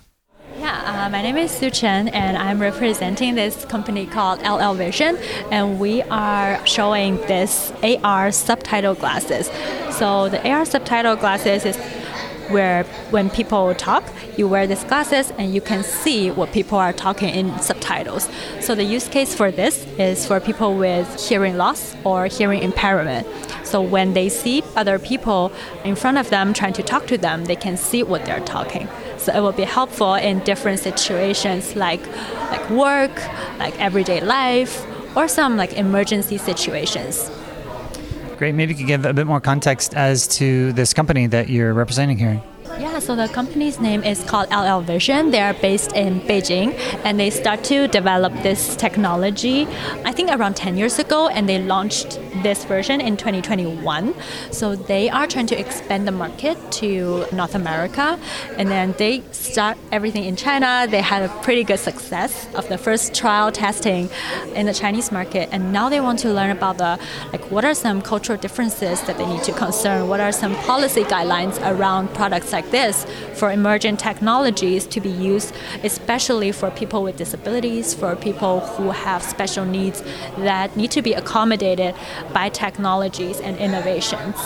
[0.58, 5.78] Yeah, uh, my name is Su Chen, and I'm representing this company called LLVision, and
[5.78, 9.50] we are showing this AR subtitle glasses.
[9.98, 11.76] So the AR subtitle glasses is
[12.50, 14.04] where when people talk,
[14.36, 18.28] you wear these glasses and you can see what people are talking in subtitles.
[18.60, 23.26] So the use case for this is for people with hearing loss or hearing impairment.
[23.64, 25.52] So when they see other people
[25.84, 28.88] in front of them trying to talk to them, they can see what they're talking.
[29.18, 32.00] So it will be helpful in different situations like
[32.50, 33.14] like work,
[33.58, 37.30] like everyday life, or some like emergency situations.
[38.38, 38.54] Great.
[38.54, 42.18] Maybe you could give a bit more context as to this company that you're representing
[42.18, 42.42] here.
[42.78, 45.30] Yeah, so the company's name is called LLVision.
[45.30, 49.66] They are based in Beijing and they start to develop this technology,
[50.04, 54.14] I think around 10 years ago, and they launched this version in 2021.
[54.50, 58.18] So they are trying to expand the market to North America
[58.58, 60.86] and then they start everything in China.
[60.88, 64.10] They had a pretty good success of the first trial testing
[64.54, 66.98] in the Chinese market and now they want to learn about the
[67.32, 71.04] like what are some cultural differences that they need to concern, what are some policy
[71.04, 77.02] guidelines around products like like this for emerging technologies to be used, especially for people
[77.02, 80.02] with disabilities, for people who have special needs
[80.38, 81.94] that need to be accommodated
[82.32, 84.36] by technologies and innovations.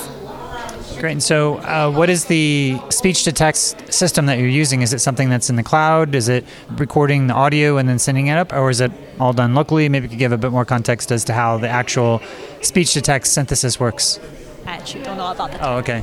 [0.98, 1.12] Great.
[1.12, 4.82] And so, uh, what is the speech to text system that you're using?
[4.82, 6.14] Is it something that's in the cloud?
[6.16, 6.44] Is it
[6.76, 8.52] recording the audio and then sending it up?
[8.52, 9.88] Or is it all done locally?
[9.88, 12.20] Maybe you could give a bit more context as to how the actual
[12.62, 14.18] speech to text synthesis works.
[14.66, 15.62] I actually don't know about that.
[15.62, 16.02] Oh, okay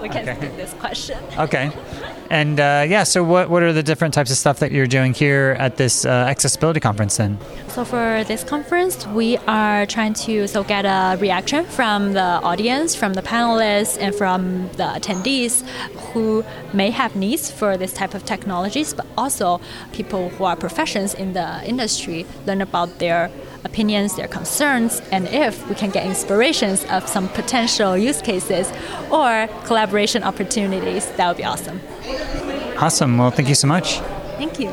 [0.00, 0.36] we can okay.
[0.36, 1.18] skip this question.
[1.38, 1.72] Okay.
[2.30, 5.14] And uh, yeah, so what, what are the different types of stuff that you're doing
[5.14, 7.38] here at this uh, accessibility conference then?
[7.68, 12.94] So for this conference, we are trying to so get a reaction from the audience,
[12.94, 15.66] from the panelists, and from the attendees
[16.12, 19.60] who may have needs for this type of technologies, but also
[19.92, 23.28] people who are professions in the industry learn about their
[23.64, 28.72] opinions, their concerns, and if we can get inspirations of some potential use cases
[29.10, 31.80] or collaboration opportunities, that would be awesome.
[32.76, 33.18] Awesome.
[33.18, 33.98] Well, thank you so much.
[34.38, 34.72] Thank you.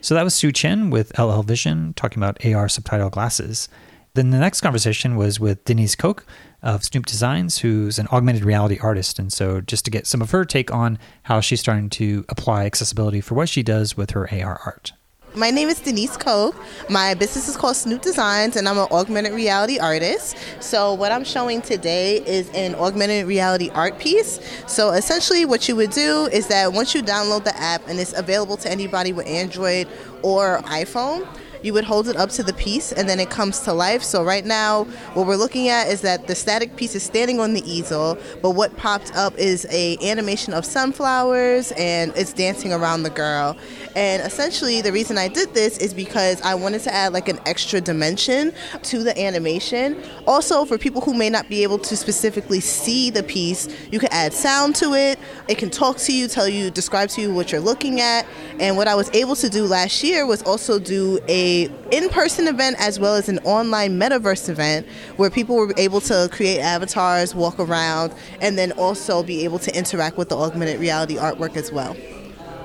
[0.00, 3.68] So that was Su Chen with LLVision talking about AR subtitle glasses.
[4.14, 6.26] Then the next conversation was with Denise Coke
[6.62, 9.18] of Snoop Designs, who's an augmented reality artist.
[9.18, 12.66] And so, just to get some of her take on how she's starting to apply
[12.66, 14.92] accessibility for what she does with her AR art.
[15.34, 16.54] My name is Denise Coke.
[16.90, 20.36] My business is called Snoop Designs, and I'm an augmented reality artist.
[20.60, 24.40] So, what I'm showing today is an augmented reality art piece.
[24.66, 28.12] So, essentially, what you would do is that once you download the app and it's
[28.12, 29.88] available to anybody with Android
[30.20, 31.26] or iPhone,
[31.62, 34.02] you would hold it up to the piece and then it comes to life.
[34.02, 37.54] So right now, what we're looking at is that the static piece is standing on
[37.54, 43.02] the easel, but what popped up is a animation of sunflowers and it's dancing around
[43.02, 43.56] the girl.
[43.94, 47.38] And essentially, the reason I did this is because I wanted to add like an
[47.46, 48.52] extra dimension
[48.84, 50.02] to the animation.
[50.26, 54.08] Also, for people who may not be able to specifically see the piece, you can
[54.12, 55.18] add sound to it.
[55.48, 58.26] It can talk to you, tell you, describe to you what you're looking at.
[58.58, 61.51] And what I was able to do last year was also do a
[61.90, 64.86] in-person event as well as an online metaverse event
[65.16, 69.76] where people were able to create avatars, walk around, and then also be able to
[69.76, 71.96] interact with the augmented reality artwork as well.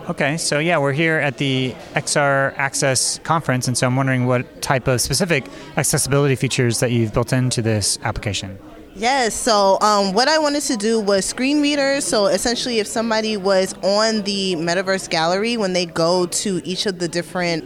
[0.09, 4.61] Okay, so yeah, we're here at the XR Access conference, and so I'm wondering what
[4.61, 5.45] type of specific
[5.75, 8.57] accessibility features that you've built into this application.
[8.97, 12.03] Yes, so um, what I wanted to do was screen readers.
[12.03, 16.97] So essentially, if somebody was on the Metaverse Gallery, when they go to each of
[16.97, 17.65] the different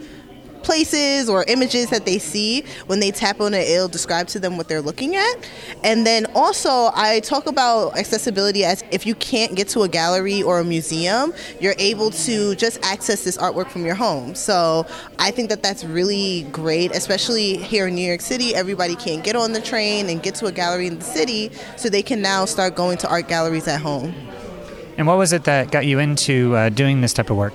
[0.64, 4.58] places or images that they see when they tap on it it'll describe to them
[4.58, 5.36] what they're looking at.
[5.84, 10.44] And then also i talk about accessibility as if you can't get to a gallery
[10.44, 14.36] or a museum you're able to just access this artwork from your home.
[14.36, 14.86] So
[15.20, 19.36] i think that that's really great especially here in new york city everybody can't get
[19.36, 22.46] on the train and get to a gallery in the city so they can now
[22.46, 24.14] start going to art galleries at home.
[24.98, 27.54] And what was it that got you into uh, doing this type of work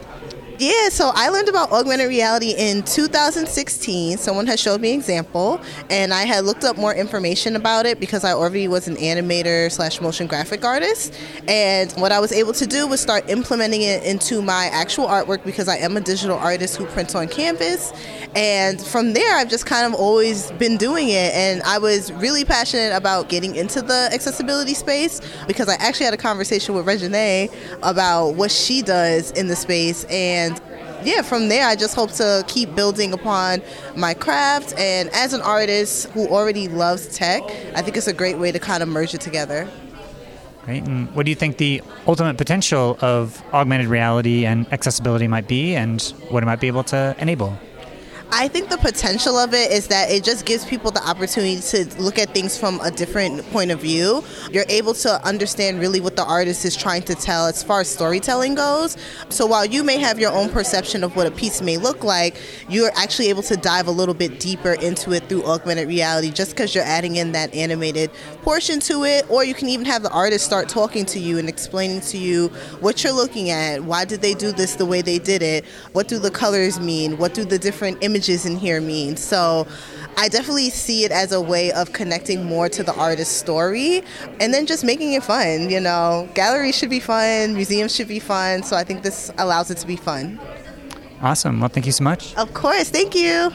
[0.59, 4.19] yeah, so I learned about augmented reality in 2016.
[4.19, 8.01] Someone had showed me an example, and I had looked up more information about it
[8.01, 11.15] because I already was an animator slash motion graphic artist.
[11.49, 15.45] And what I was able to do was start implementing it into my actual artwork
[15.45, 17.93] because I am a digital artist who prints on canvas.
[18.35, 21.35] And from there, I've just kind of always been doing it.
[21.35, 26.15] And I was really passionate about getting into the accessibility space because I actually had
[26.15, 27.49] a conversation with Regine
[27.83, 30.05] about what she does in the space.
[30.05, 30.46] And
[31.07, 33.63] yeah, from there, I just hope to keep building upon
[33.97, 34.75] my craft.
[34.77, 37.43] And as an artist who already loves tech,
[37.75, 39.69] I think it's a great way to kind of merge it together.
[40.67, 40.85] Right.
[40.85, 45.77] And what do you think the ultimate potential of augmented reality and accessibility might be,
[45.77, 47.57] and what it might be able to enable?
[48.33, 52.03] I think the potential of it is that it just gives people the opportunity to
[52.03, 54.25] look at things from a different point of view.
[54.51, 57.89] You're able to understand really what the artist is trying to tell as far as
[57.89, 58.97] storytelling goes.
[59.29, 62.37] So while you may have your own perception of what a piece may look like,
[62.69, 66.51] you're actually able to dive a little bit deeper into it through augmented reality just
[66.51, 68.11] because you're adding in that animated
[68.43, 69.31] portion to it.
[69.31, 72.49] Or you can even have the artist start talking to you and explaining to you
[72.81, 73.85] what you're looking at.
[73.85, 75.65] Why did they do this the way they did it?
[75.93, 77.19] What do the colors mean?
[77.19, 79.15] What do the different images images in here mean.
[79.17, 79.67] So
[80.17, 84.03] I definitely see it as a way of connecting more to the artist's story
[84.41, 85.69] and then just making it fun.
[85.69, 88.63] You know, galleries should be fun, museums should be fun.
[88.63, 90.41] So I think this allows it to be fun.
[91.21, 91.61] Awesome.
[91.61, 92.35] Well, thank you so much.
[92.37, 92.89] Of course.
[92.89, 93.53] Thank you.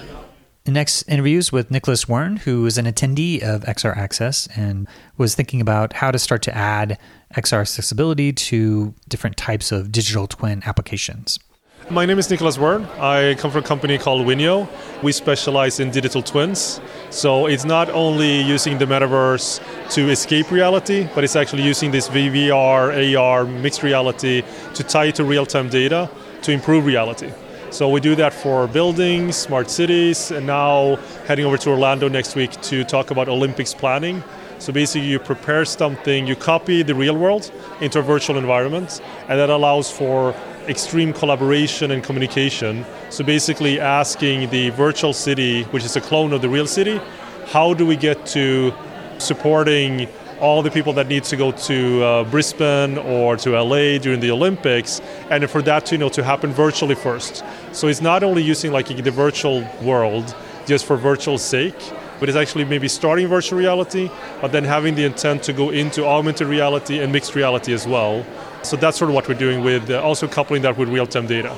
[0.65, 4.87] The next interview is with Nicolas Waern, who is an attendee of XR Access and
[5.17, 6.99] was thinking about how to start to add
[7.33, 11.39] XR accessibility to different types of digital twin applications.
[11.89, 12.87] My name is Nicolas Waern.
[12.99, 14.67] I come from a company called WINNIIO.
[15.03, 16.79] We specialize in digital twins.
[17.09, 19.59] So it's not only using the metaverse
[19.91, 24.43] to escape reality, but it's actually using this VR, AR, mixed reality
[24.75, 26.09] to tie it to real time data
[26.43, 27.31] to improve reality.
[27.71, 32.35] So we do that for buildings, smart cities, and now heading over to Orlando next
[32.35, 34.23] week to talk about Olympics planning.
[34.61, 39.39] So basically, you prepare something, you copy the real world into a virtual environment, and
[39.39, 40.35] that allows for
[40.67, 42.85] extreme collaboration and communication.
[43.09, 47.01] So basically, asking the virtual city, which is a clone of the real city,
[47.47, 48.71] how do we get to
[49.17, 50.07] supporting
[50.39, 54.29] all the people that need to go to uh, Brisbane or to LA during the
[54.29, 57.43] Olympics, and for that to you know to happen virtually first.
[57.71, 60.35] So it's not only using like the virtual world
[60.67, 61.81] just for virtual sake,
[62.21, 64.07] but it's actually maybe starting virtual reality,
[64.41, 68.23] but then having the intent to go into augmented reality and mixed reality as well.
[68.61, 71.51] So that's sort of what we're doing with uh, also coupling that with real-time data.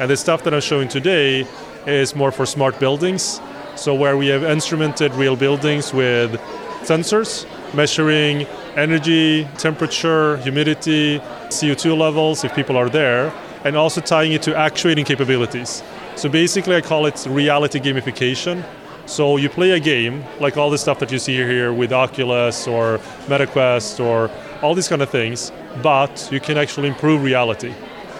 [0.00, 1.46] And the stuff that I'm showing today
[1.86, 3.42] is more for smart buildings.
[3.76, 6.40] So where we have instrumented real buildings with
[6.80, 14.40] sensors measuring energy, temperature, humidity, CO2 levels if people are there, and also tying it
[14.44, 15.82] to actuating capabilities.
[16.14, 18.64] So basically I call it reality gamification
[19.06, 22.66] So you play a game, like all the stuff that you see here with Oculus
[22.66, 22.98] or
[23.28, 24.28] MetaQuest or
[24.62, 27.72] all these kind of things, but you can actually improve reality.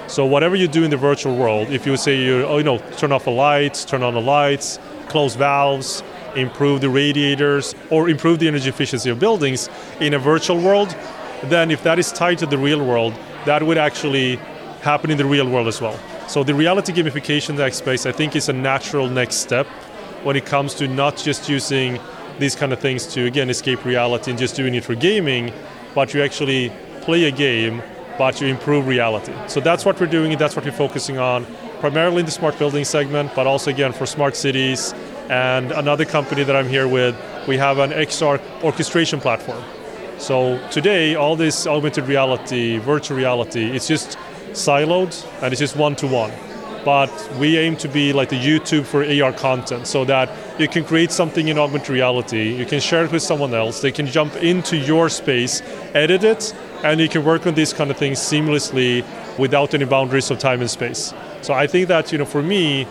[0.07, 2.79] So whatever you do in the virtual world, if you say you oh, you know
[2.97, 4.79] turn off the lights, turn on the lights,
[5.09, 6.05] close valves,
[6.37, 9.69] improve the radiators, or improve the energy efficiency of buildings
[10.01, 10.95] in a virtual world,
[11.45, 13.13] then if that is tied to the real world,
[13.45, 14.37] that would actually
[14.83, 15.99] happen in the real world as well.
[16.29, 19.67] So the reality gamification that space I think is a natural next step
[20.27, 22.01] when it comes to not just using
[22.41, 25.53] these kind of things to again escape reality and just doing it for gaming,
[25.95, 26.73] but you actually
[27.03, 27.81] play a game
[28.19, 29.33] but you improve reality.
[29.47, 31.47] So that's what we're doing, that's what we're focusing on,
[31.81, 34.95] primarily in the smart building segment, but also again for smart cities.
[35.29, 37.15] And another company that I'm here with,
[37.47, 39.63] we have an XR orchestration platform.
[40.19, 44.17] So today, all this augmented reality, virtual reality, it's just
[44.53, 46.33] siloed and it's just one to one.
[46.87, 50.85] But we aim to be like the YouTube for AR content so that you can
[50.85, 54.37] create something in augmented reality, you can share it with someone else, they can jump
[54.37, 55.63] into your space,
[55.95, 59.05] edit it, and you can work on these kind of things seamlessly
[59.37, 61.13] without any boundaries of time and space.
[61.43, 62.87] So I think that you know, for me,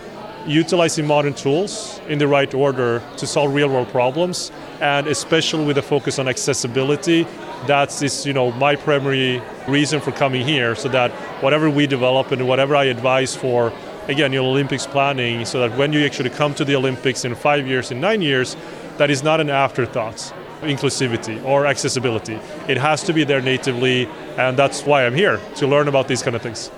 [0.46, 5.78] utilizing modern tools in the right order to solve real world problems, and especially with
[5.78, 7.26] a focus on accessibility,
[7.66, 10.76] that's is you know my primary reason for coming here.
[10.76, 13.74] So that whatever we develop and whatever I advise for,
[14.08, 17.68] again, your Olympics planning, so that when you actually come to the Olympics in five
[17.68, 18.56] years, in nine years,
[18.98, 22.40] that is not an afterthought inclusivity or accessibility.
[22.68, 26.24] It has to be there natively, and that's why I'm here to learn about these
[26.24, 26.72] kind of things.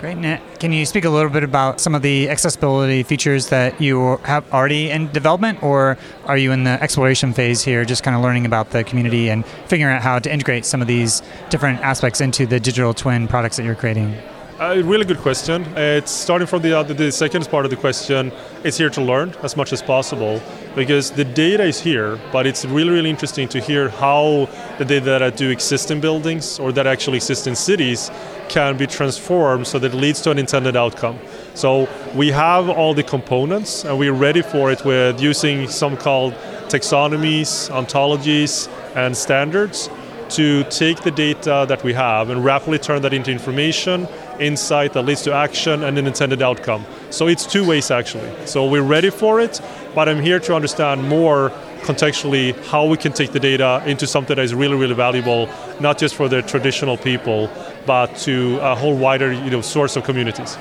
[0.00, 0.40] Great.
[0.60, 4.44] Can you speak a little bit about some of the accessibility features that you have
[4.52, 8.46] already in development, or are you in the exploration phase here, just kind of learning
[8.46, 12.46] about the community and figuring out how to integrate some of these different aspects into
[12.46, 14.14] the digital twin products that you're creating?
[14.60, 15.64] A really good question.
[15.76, 18.32] It's starting from the, uh, the second part of the question.
[18.64, 20.42] It's here to learn as much as possible
[20.74, 25.04] because the data is here, but it's really, really interesting to hear how the data
[25.04, 28.10] that do exist in buildings or that actually exist in cities
[28.48, 31.18] can be transformed so that it leads to an intended outcome.
[31.54, 36.34] So we have all the components and we're ready for it with using some called
[36.68, 39.88] taxonomies, ontologies, and standards
[40.30, 44.06] to take the data that we have and rapidly turn that into information,
[44.38, 46.84] insight that leads to action and an intended outcome.
[47.10, 48.30] So it's two ways actually.
[48.46, 49.60] So we're ready for it,
[49.94, 54.36] but I'm here to understand more contextually how we can take the data into something
[54.36, 55.48] that is really, really valuable,
[55.80, 57.50] not just for the traditional people,
[57.88, 60.58] but to a whole wider you know, source of communities.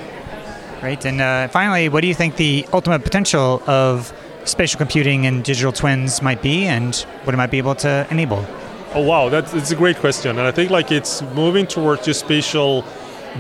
[0.80, 1.06] Great.
[1.06, 4.14] And uh, finally, what do you think the ultimate potential of
[4.46, 8.46] spatial computing and digital twins might be, and what it might be able to enable?
[8.94, 12.22] Oh wow, that's, that's a great question, and I think like it's moving towards just
[12.22, 12.86] spatial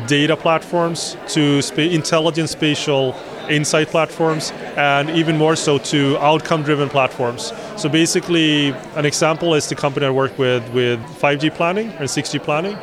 [0.06, 3.16] data platforms to spa- intelligent spatial
[3.50, 7.54] insight platforms, and even more so to outcome-driven platforms.
[7.78, 12.44] So basically, an example is the company I work with with 5G planning and 6G
[12.44, 12.78] planning.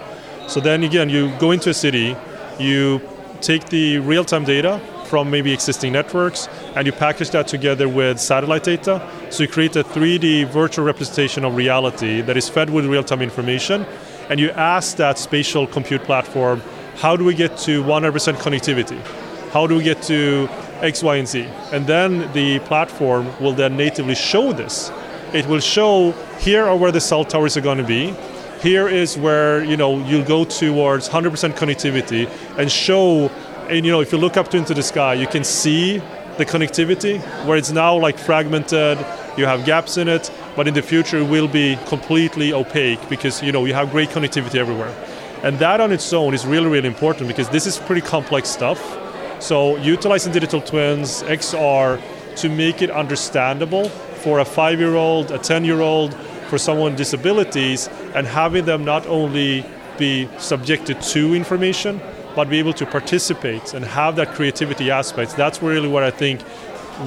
[0.46, 2.16] So then again, you go into a city,
[2.58, 3.00] you
[3.40, 8.64] take the real-time data from maybe existing networks and you package that together with satellite
[8.64, 9.06] data.
[9.30, 13.22] So you create a 3D virtual representation of reality that is fed with real time
[13.22, 13.86] information.
[14.30, 16.62] And you ask that spatial compute platform,
[16.96, 19.00] how do we get to 100% connectivity?
[19.52, 20.48] How do we get to
[20.80, 21.46] X, Y, and Z?
[21.72, 24.90] And then the platform will then natively show this.
[25.32, 28.14] It will show here are where the cell towers are going to be.
[28.64, 33.28] Here is where you know you'll go towards 100% connectivity and show
[33.68, 35.98] and you know if you look up to into the sky you can see
[36.38, 38.96] the connectivity where it's now like fragmented
[39.36, 43.42] you have gaps in it but in the future it will be completely opaque because
[43.42, 44.94] you know you have great connectivity everywhere.
[45.42, 48.80] And that on its own is really really important because this is pretty complex stuff.
[49.40, 52.00] So utilizing digital twins xr
[52.36, 53.90] to make it understandable
[54.24, 56.16] for a five year old a 10 year old
[56.54, 59.66] for someone with disabilities and having them not only
[59.98, 62.00] be subjected to information
[62.36, 65.36] but be able to participate and have that creativity aspect.
[65.36, 66.42] That's really what I think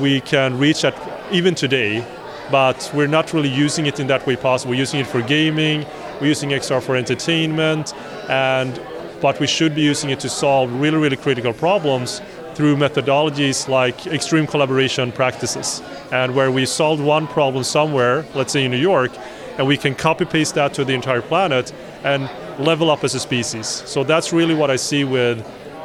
[0.02, 0.96] we can reach at
[1.32, 2.06] even today,
[2.52, 4.72] but we're not really using it in that way possible.
[4.72, 5.86] We're using it for gaming,
[6.20, 7.94] we're using XR for entertainment,
[8.28, 8.78] and
[9.22, 12.22] but we should be using it to solve really, really critical problems
[12.58, 15.84] through methodologies like extreme collaboration practices.
[16.12, 19.12] And where we solved one problem somewhere, let's say in New York,
[19.60, 21.72] and we can copy paste that to the entire planet
[22.04, 22.28] and
[22.58, 23.68] level up as a species.
[23.68, 25.38] So that's really what I see with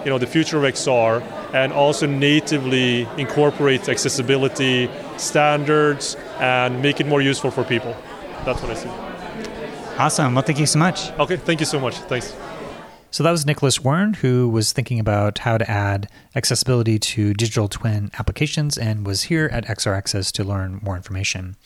[0.05, 7.07] you know the future of XR and also natively incorporate accessibility standards and make it
[7.07, 7.95] more useful for people.
[8.47, 8.91] That's what I see.
[9.99, 10.35] Awesome.
[10.35, 11.12] Well, thank you so much.
[11.18, 11.97] Okay, thank you so much.
[12.09, 12.35] Thanks.
[13.13, 17.69] So that was Nicolas Waern, who was thinking about how to add accessibility to digital
[17.69, 21.57] twin applications and was here at XR Access to learn more information.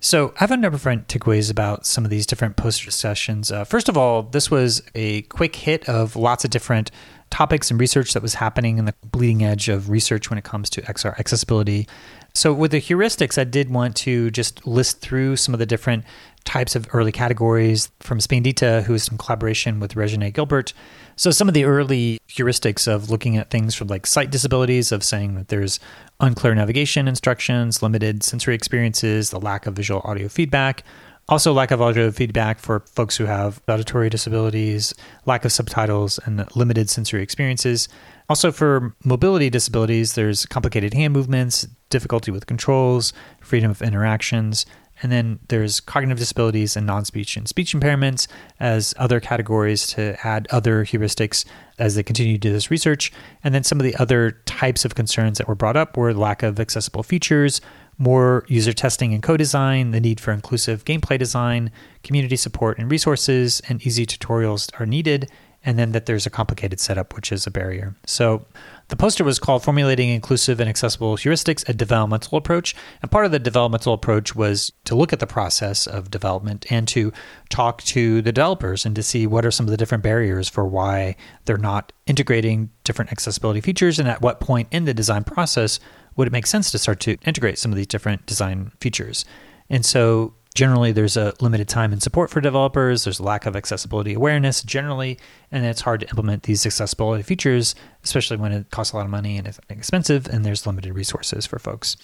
[0.00, 3.52] So I have a number of different takeaways about some of these different poster sessions.
[3.52, 6.90] Uh, first of all, this was a quick hit of lots of different
[7.30, 10.68] topics and research that was happening in the bleeding edge of research when it comes
[10.70, 11.86] to XR accessibility.
[12.34, 16.04] So with the heuristics, I did want to just list through some of the different
[16.46, 20.72] types of early categories from Spandita, who is in collaboration with Regine Gilbert.
[21.16, 25.04] So some of the early heuristics of looking at things from like sight disabilities, of
[25.04, 25.78] saying that there's
[26.20, 30.84] unclear navigation instructions, limited sensory experiences, the lack of visual audio feedback,
[31.28, 34.94] also lack of audio feedback for folks who have auditory disabilities,
[35.24, 37.88] lack of subtitles, and limited sensory experiences.
[38.28, 44.66] Also, for mobility disabilities, there's complicated hand movements, difficulty with controls, freedom of interactions,
[45.02, 48.26] and then there's cognitive disabilities and non speech and speech impairments
[48.60, 51.44] as other categories to add other heuristics
[51.78, 53.12] as they continue to do this research.
[53.44, 56.42] And then some of the other types of concerns that were brought up were lack
[56.42, 57.60] of accessible features,
[57.98, 61.70] more user testing and co design, the need for inclusive gameplay design,
[62.02, 65.30] community support and resources, and easy tutorials are needed,
[65.66, 67.96] and then that there's a complicated setup, which is a barrier.
[68.06, 68.46] So
[68.88, 72.76] the poster was called Formulating Inclusive and Accessible Heuristics, a Developmental Approach.
[73.02, 76.86] And part of the developmental approach was to look at the process of development and
[76.88, 77.12] to
[77.48, 80.64] talk to the developers and to see what are some of the different barriers for
[80.64, 85.80] why they're not integrating different accessibility features and at what point in the design process
[86.14, 89.24] would it make sense to start to integrate some of these different design features.
[89.68, 93.04] And so generally there's a limited time and support for developers.
[93.04, 95.18] There's a lack of accessibility awareness generally
[95.52, 99.10] and it's hard to implement these accessibility features especially when it costs a lot of
[99.10, 101.96] money and it's expensive and there's limited resources for folks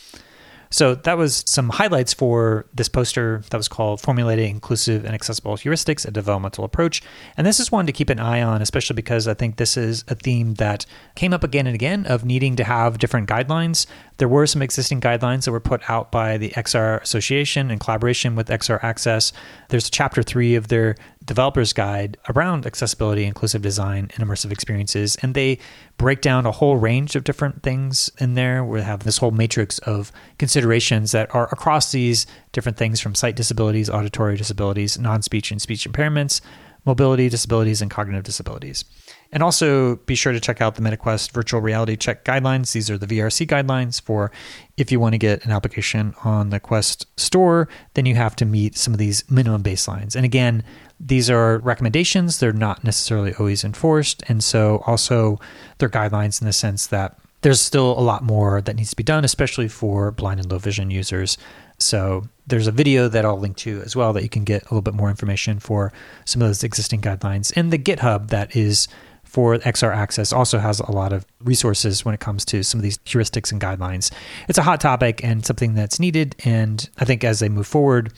[0.72, 5.56] so that was some highlights for this poster that was called Formulating Inclusive and Accessible
[5.56, 7.02] Heuristics, a Developmental Approach.
[7.36, 10.02] And this is one to keep an eye on, especially because I think this is
[10.08, 13.86] a theme that came up again and again of needing to have different guidelines.
[14.16, 18.34] There were some existing guidelines that were put out by the XR Association in collaboration
[18.34, 19.32] with XR Access.
[19.68, 25.16] There's chapter three of their developer's guide around accessibility, inclusive design, and immersive experiences.
[25.22, 25.58] And they
[25.96, 28.64] break down a whole range of different things in there.
[28.64, 33.36] We have this whole matrix of considerations that are across these different things from sight
[33.36, 36.40] disabilities, auditory disabilities, non speech and speech impairments,
[36.84, 38.84] mobility disabilities, and cognitive disabilities.
[39.32, 42.72] And also be sure to check out the MetaQuest virtual reality check guidelines.
[42.72, 44.30] These are the VRC guidelines for
[44.76, 48.44] if you want to get an application on the Quest store, then you have to
[48.44, 50.14] meet some of these minimum baselines.
[50.14, 50.62] And again,
[51.00, 54.22] these are recommendations, they're not necessarily always enforced.
[54.28, 55.40] And so also
[55.78, 59.02] they're guidelines in the sense that there's still a lot more that needs to be
[59.02, 61.36] done, especially for blind and low vision users.
[61.78, 64.66] So there's a video that I'll link to as well that you can get a
[64.66, 65.92] little bit more information for
[66.24, 67.52] some of those existing guidelines.
[67.56, 68.86] And the GitHub that is
[69.32, 72.82] for XR Access also has a lot of resources when it comes to some of
[72.82, 74.12] these heuristics and guidelines.
[74.46, 76.36] It's a hot topic and something that's needed.
[76.44, 78.12] And I think as they move forward,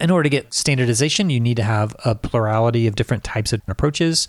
[0.00, 3.62] in order to get standardization, you need to have a plurality of different types of
[3.68, 4.26] approaches.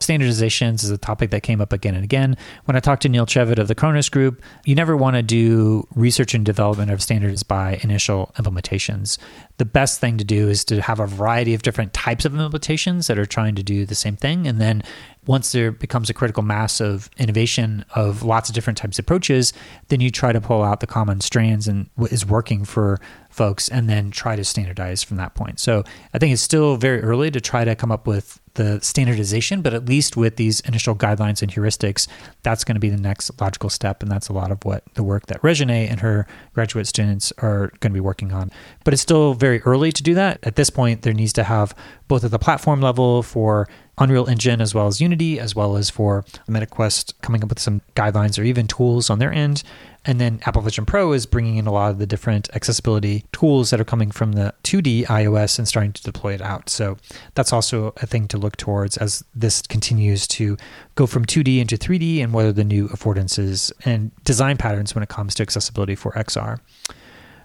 [0.00, 2.36] Standardizations is a topic that came up again and again.
[2.66, 5.88] When I talked to Neil Trevett of the Khronos Group, you never want to do
[5.94, 9.18] research and development of standards by initial implementations.
[9.56, 13.08] The best thing to do is to have a variety of different types of implementations
[13.08, 14.46] that are trying to do the same thing.
[14.46, 14.82] And then
[15.28, 19.52] once there becomes a critical mass of innovation of lots of different types of approaches,
[19.88, 22.98] then you try to pull out the common strands and what is working for
[23.28, 25.60] folks and then try to standardize from that point.
[25.60, 29.60] So I think it's still very early to try to come up with the standardization,
[29.60, 32.08] but at least with these initial guidelines and heuristics,
[32.42, 34.02] that's going to be the next logical step.
[34.02, 37.68] And that's a lot of what the work that Regine and her graduate students are
[37.80, 38.50] going to be working on.
[38.82, 40.40] But it's still very early to do that.
[40.42, 41.74] At this point, there needs to have
[42.08, 43.68] both at the platform level for
[43.98, 47.82] Unreal Engine as well as Unity, as well as for MetaQuest coming up with some
[47.94, 49.62] guidelines or even tools on their end.
[50.04, 53.70] And then Apple Vision Pro is bringing in a lot of the different accessibility tools
[53.70, 56.70] that are coming from the 2D iOS and starting to deploy it out.
[56.70, 56.96] So
[57.34, 60.56] that's also a thing to look towards as this continues to
[60.94, 65.02] go from 2D into 3D and what are the new affordances and design patterns when
[65.02, 66.60] it comes to accessibility for XR.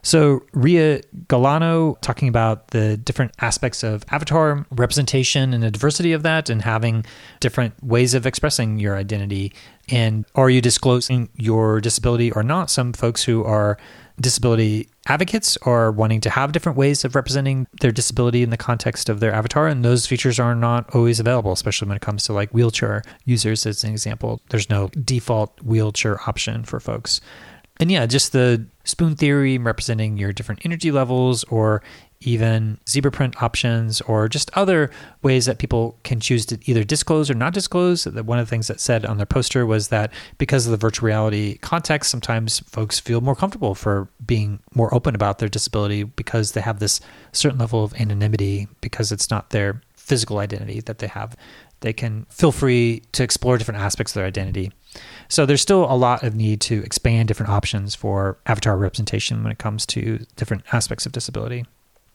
[0.06, 6.24] So, Ria Gualano talking about the different aspects of avatar representation and the diversity of
[6.24, 7.06] that, and having
[7.40, 9.54] different ways of expressing your identity.
[9.90, 12.70] And are you disclosing your disability or not?
[12.70, 13.78] Some folks who are
[14.20, 19.08] disability advocates are wanting to have different ways of representing their disability in the context
[19.08, 22.34] of their avatar, and those features are not always available, especially when it comes to
[22.34, 24.42] like wheelchair users, as an example.
[24.50, 27.22] There's no default wheelchair option for folks.
[27.80, 31.82] And yeah, just the spoon theory representing your different energy levels or
[32.26, 34.90] even zebra print options, or just other
[35.22, 38.06] ways that people can choose to either disclose or not disclose.
[38.06, 41.08] One of the things that said on their poster was that because of the virtual
[41.08, 46.54] reality context, sometimes folks feel more comfortable for being more open about their disability because
[46.54, 47.02] they have this
[47.34, 51.36] certain level of anonymity because it's not their physical identity that they have.
[51.84, 54.72] They can feel free to explore different aspects of their identity.
[55.28, 59.52] So there's still a lot of need to expand different options for avatar representation when
[59.52, 61.66] it comes to different aspects of disability.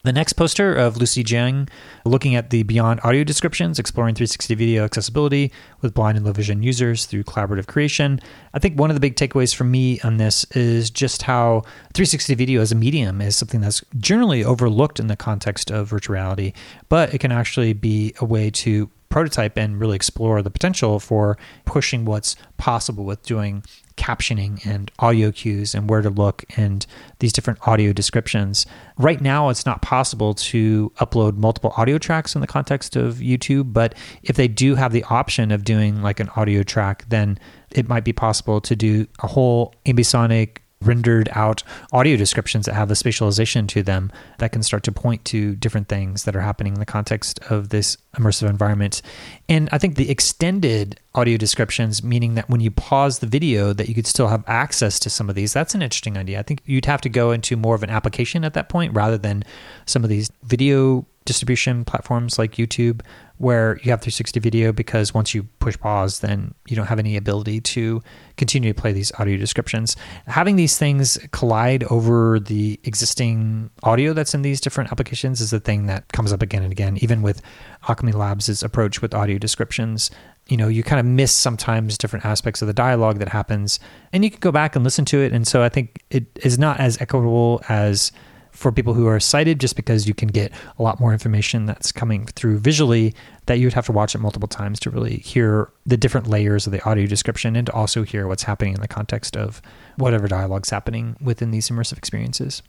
[0.05, 1.69] The next poster of Lucy Jiang
[2.07, 5.53] looking at the beyond audio descriptions, exploring 360 video accessibility
[5.83, 8.21] with blind and low vision users through collaborative creation.
[8.55, 11.61] I think one of the big takeaways for me on this is just how
[11.93, 16.15] 360 video as a medium is something that's generally overlooked in the context of virtual
[16.15, 16.55] reality,
[16.89, 21.39] but it can actually be a way to prototype and really explore the potential for
[21.65, 23.63] pushing what's possible with doing
[23.97, 26.87] captioning and audio cues and where to look and
[27.19, 28.65] these different audio descriptions.
[28.97, 33.73] Right now, it's not possible to upload multiple audio tracks in the context of YouTube,
[33.73, 37.39] but if they do have the option of doing like an audio track, then
[37.73, 41.63] it might be possible to do a whole ambisonic rendered out
[41.93, 45.89] audio descriptions that have a spatialization to them that can start to point to different
[45.89, 49.03] things that are happening in the context of this immersive environment.
[49.49, 53.89] And I think the extended audio descriptions, meaning that when you pause the video, that
[53.89, 55.53] you could still have access to some of these.
[55.53, 56.39] That's an interesting idea.
[56.39, 59.19] I think you'd have to go into more of an application at that point rather
[59.19, 59.45] than
[59.87, 63.03] some of these video distribution platforms like YouTube
[63.39, 67.17] where you have 360 video because once you push pause, then you don't have any
[67.17, 68.03] ability to
[68.37, 69.97] continue to play these audio descriptions.
[70.27, 75.61] Having these things collide over the existing audio that's in these different applications is the
[75.61, 77.41] thing that comes up again and again, even with
[77.89, 80.11] Alchemy Labs' approach with audio descriptions.
[80.49, 83.79] You know, you kind of miss sometimes different aspects of the dialogue that happens,
[84.13, 85.33] and you can go back and listen to it.
[85.33, 88.11] And so I think it is not as equitable as
[88.59, 91.93] for people who are sighted just because you can get a lot more information that's
[91.93, 93.15] coming through visually
[93.47, 96.67] that you would have to watch it multiple times to really hear the different layers
[96.67, 99.63] of the audio description and to also hear what's happening in the context of
[99.97, 102.61] whatever dialogue's happening within these immersive experiences.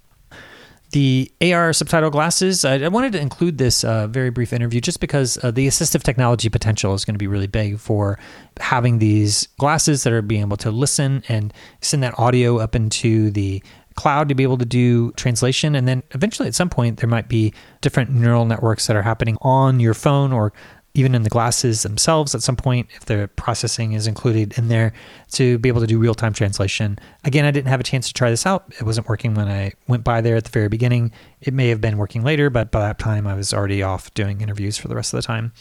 [0.92, 5.38] The AR subtitle glasses, I, wanted to include this uh, very brief interview just because
[5.44, 8.18] uh, the assistive technology potential is going to be really big for
[8.60, 13.30] having these glasses that are being able to listen and send that audio up into
[13.32, 13.62] the
[14.00, 15.76] cloud to be able to do translation.
[15.76, 19.38] And then eventually, at some point, there might be different neural networks that are happening
[19.42, 20.54] on your phone or
[20.94, 24.92] even in the glasses themselves at some point, if the processing is included in there,
[25.32, 26.98] to be able to do real time translation.
[27.26, 28.74] Again, I didn't have a chance to try this out.
[28.80, 31.12] It wasn't working when I went by there at the very beginning.
[31.42, 34.42] It may have been working later, but by that time, I was already off doing
[34.42, 35.52] interviews for the rest of the time.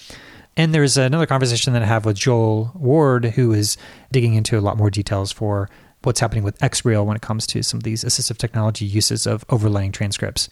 [0.57, 3.76] And there's another conversation that I have with Joel Ward, who is
[4.11, 5.68] digging into a lot more details for
[6.03, 9.44] what's happening with XReal when it comes to some of these assistive technology uses of
[9.49, 10.49] overlaying transcripts.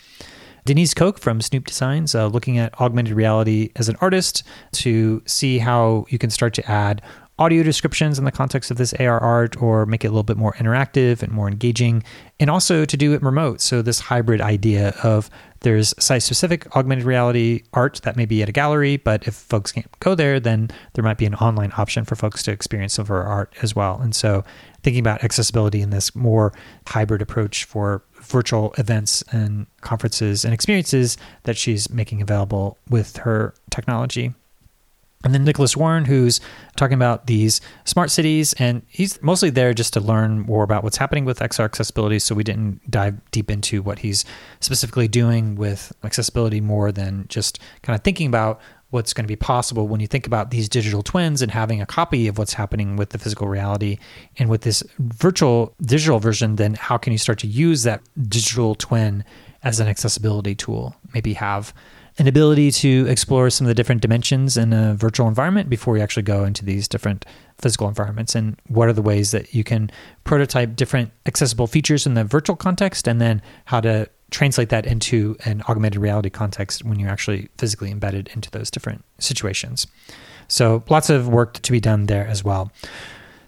[0.65, 4.43] Denise Coke from Snoop Designs, uh, looking at augmented reality as an artist
[4.73, 7.03] to see how you can start to add
[7.39, 10.37] audio descriptions in the context of this AR art or make it a little bit
[10.37, 12.03] more interactive and more engaging,
[12.41, 13.61] and also to do it remote.
[13.61, 15.29] So, this hybrid idea of
[15.61, 19.73] there's site specific augmented reality art that may be at a gallery, but if folks
[19.73, 23.05] can't go there, then there might be an online option for folks to experience some
[23.05, 24.01] of our art as well.
[24.01, 24.43] And so,
[24.87, 26.53] thinking about accessibility in this more
[26.87, 33.53] hybrid approach for virtual events and conferences and experiences that she's making available with her
[33.69, 34.33] technology.
[35.25, 36.41] And then Nicolas Waern, who's
[36.77, 40.99] talking about these smart cities, and he's mostly there just to learn more about what's
[40.99, 42.21] happening with XR accessibility.
[42.21, 44.25] So we didn't dive deep into what he's
[44.61, 48.61] specifically doing with accessibility more than just kind of thinking about
[48.91, 51.87] what's going to be possible when you think about these digital twins and having a
[51.87, 53.99] copy of what's happening with the physical reality
[54.39, 58.75] and with this virtual digital version then how can you start to use that digital
[58.75, 59.25] twin
[59.63, 60.95] as an accessibility tool?
[61.13, 61.75] Maybe have
[62.19, 66.01] an ability to explore some of the different dimensions in a virtual environment before we
[66.01, 67.27] actually go into these different
[67.59, 69.91] physical environments and what are the ways that you can
[70.25, 75.37] prototype different accessible features in the virtual context and then how to translate that into
[75.45, 79.87] an augmented reality context when you're actually physically embedded into those different situations.
[80.49, 82.73] So lots of work to be done there as well.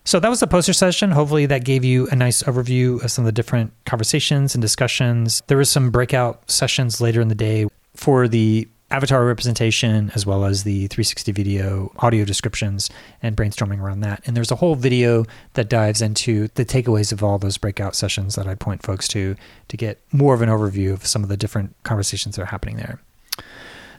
[0.05, 1.11] So that was the poster session.
[1.11, 5.43] Hopefully, that gave you a nice overview of some of the different conversations and discussions.
[5.49, 10.45] There was some breakout sessions later in the day for the avatar representation as well
[10.45, 12.89] as the 360 video audio descriptions
[13.22, 14.22] and brainstorming around that.
[14.26, 18.34] And there's a whole video that dives into the takeaways of all those breakout sessions
[18.36, 19.36] that I'd point folks to
[19.68, 22.76] to get more of an overview of some of the different conversations that are happening
[22.76, 22.99] there.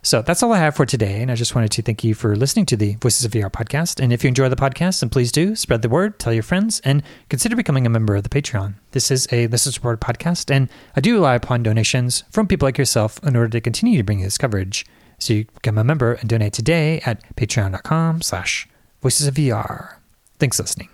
[0.02, 1.22] So that's all I have for today.
[1.22, 4.02] And I just wanted to thank you for listening to the Voices of VR podcast.
[4.02, 6.80] And if you enjoy the podcast, then please do spread the word, tell your friends,
[6.82, 8.76] and consider becoming a member of the Patreon.
[8.92, 12.78] This is a listener supported podcast, and I do rely upon donations from people like
[12.78, 14.86] yourself in order to continue to bring this coverage.
[15.20, 18.68] So you become a member and donate today at patreon.com slash
[19.02, 19.96] voices of VR.
[20.40, 20.90] Thanks for listening.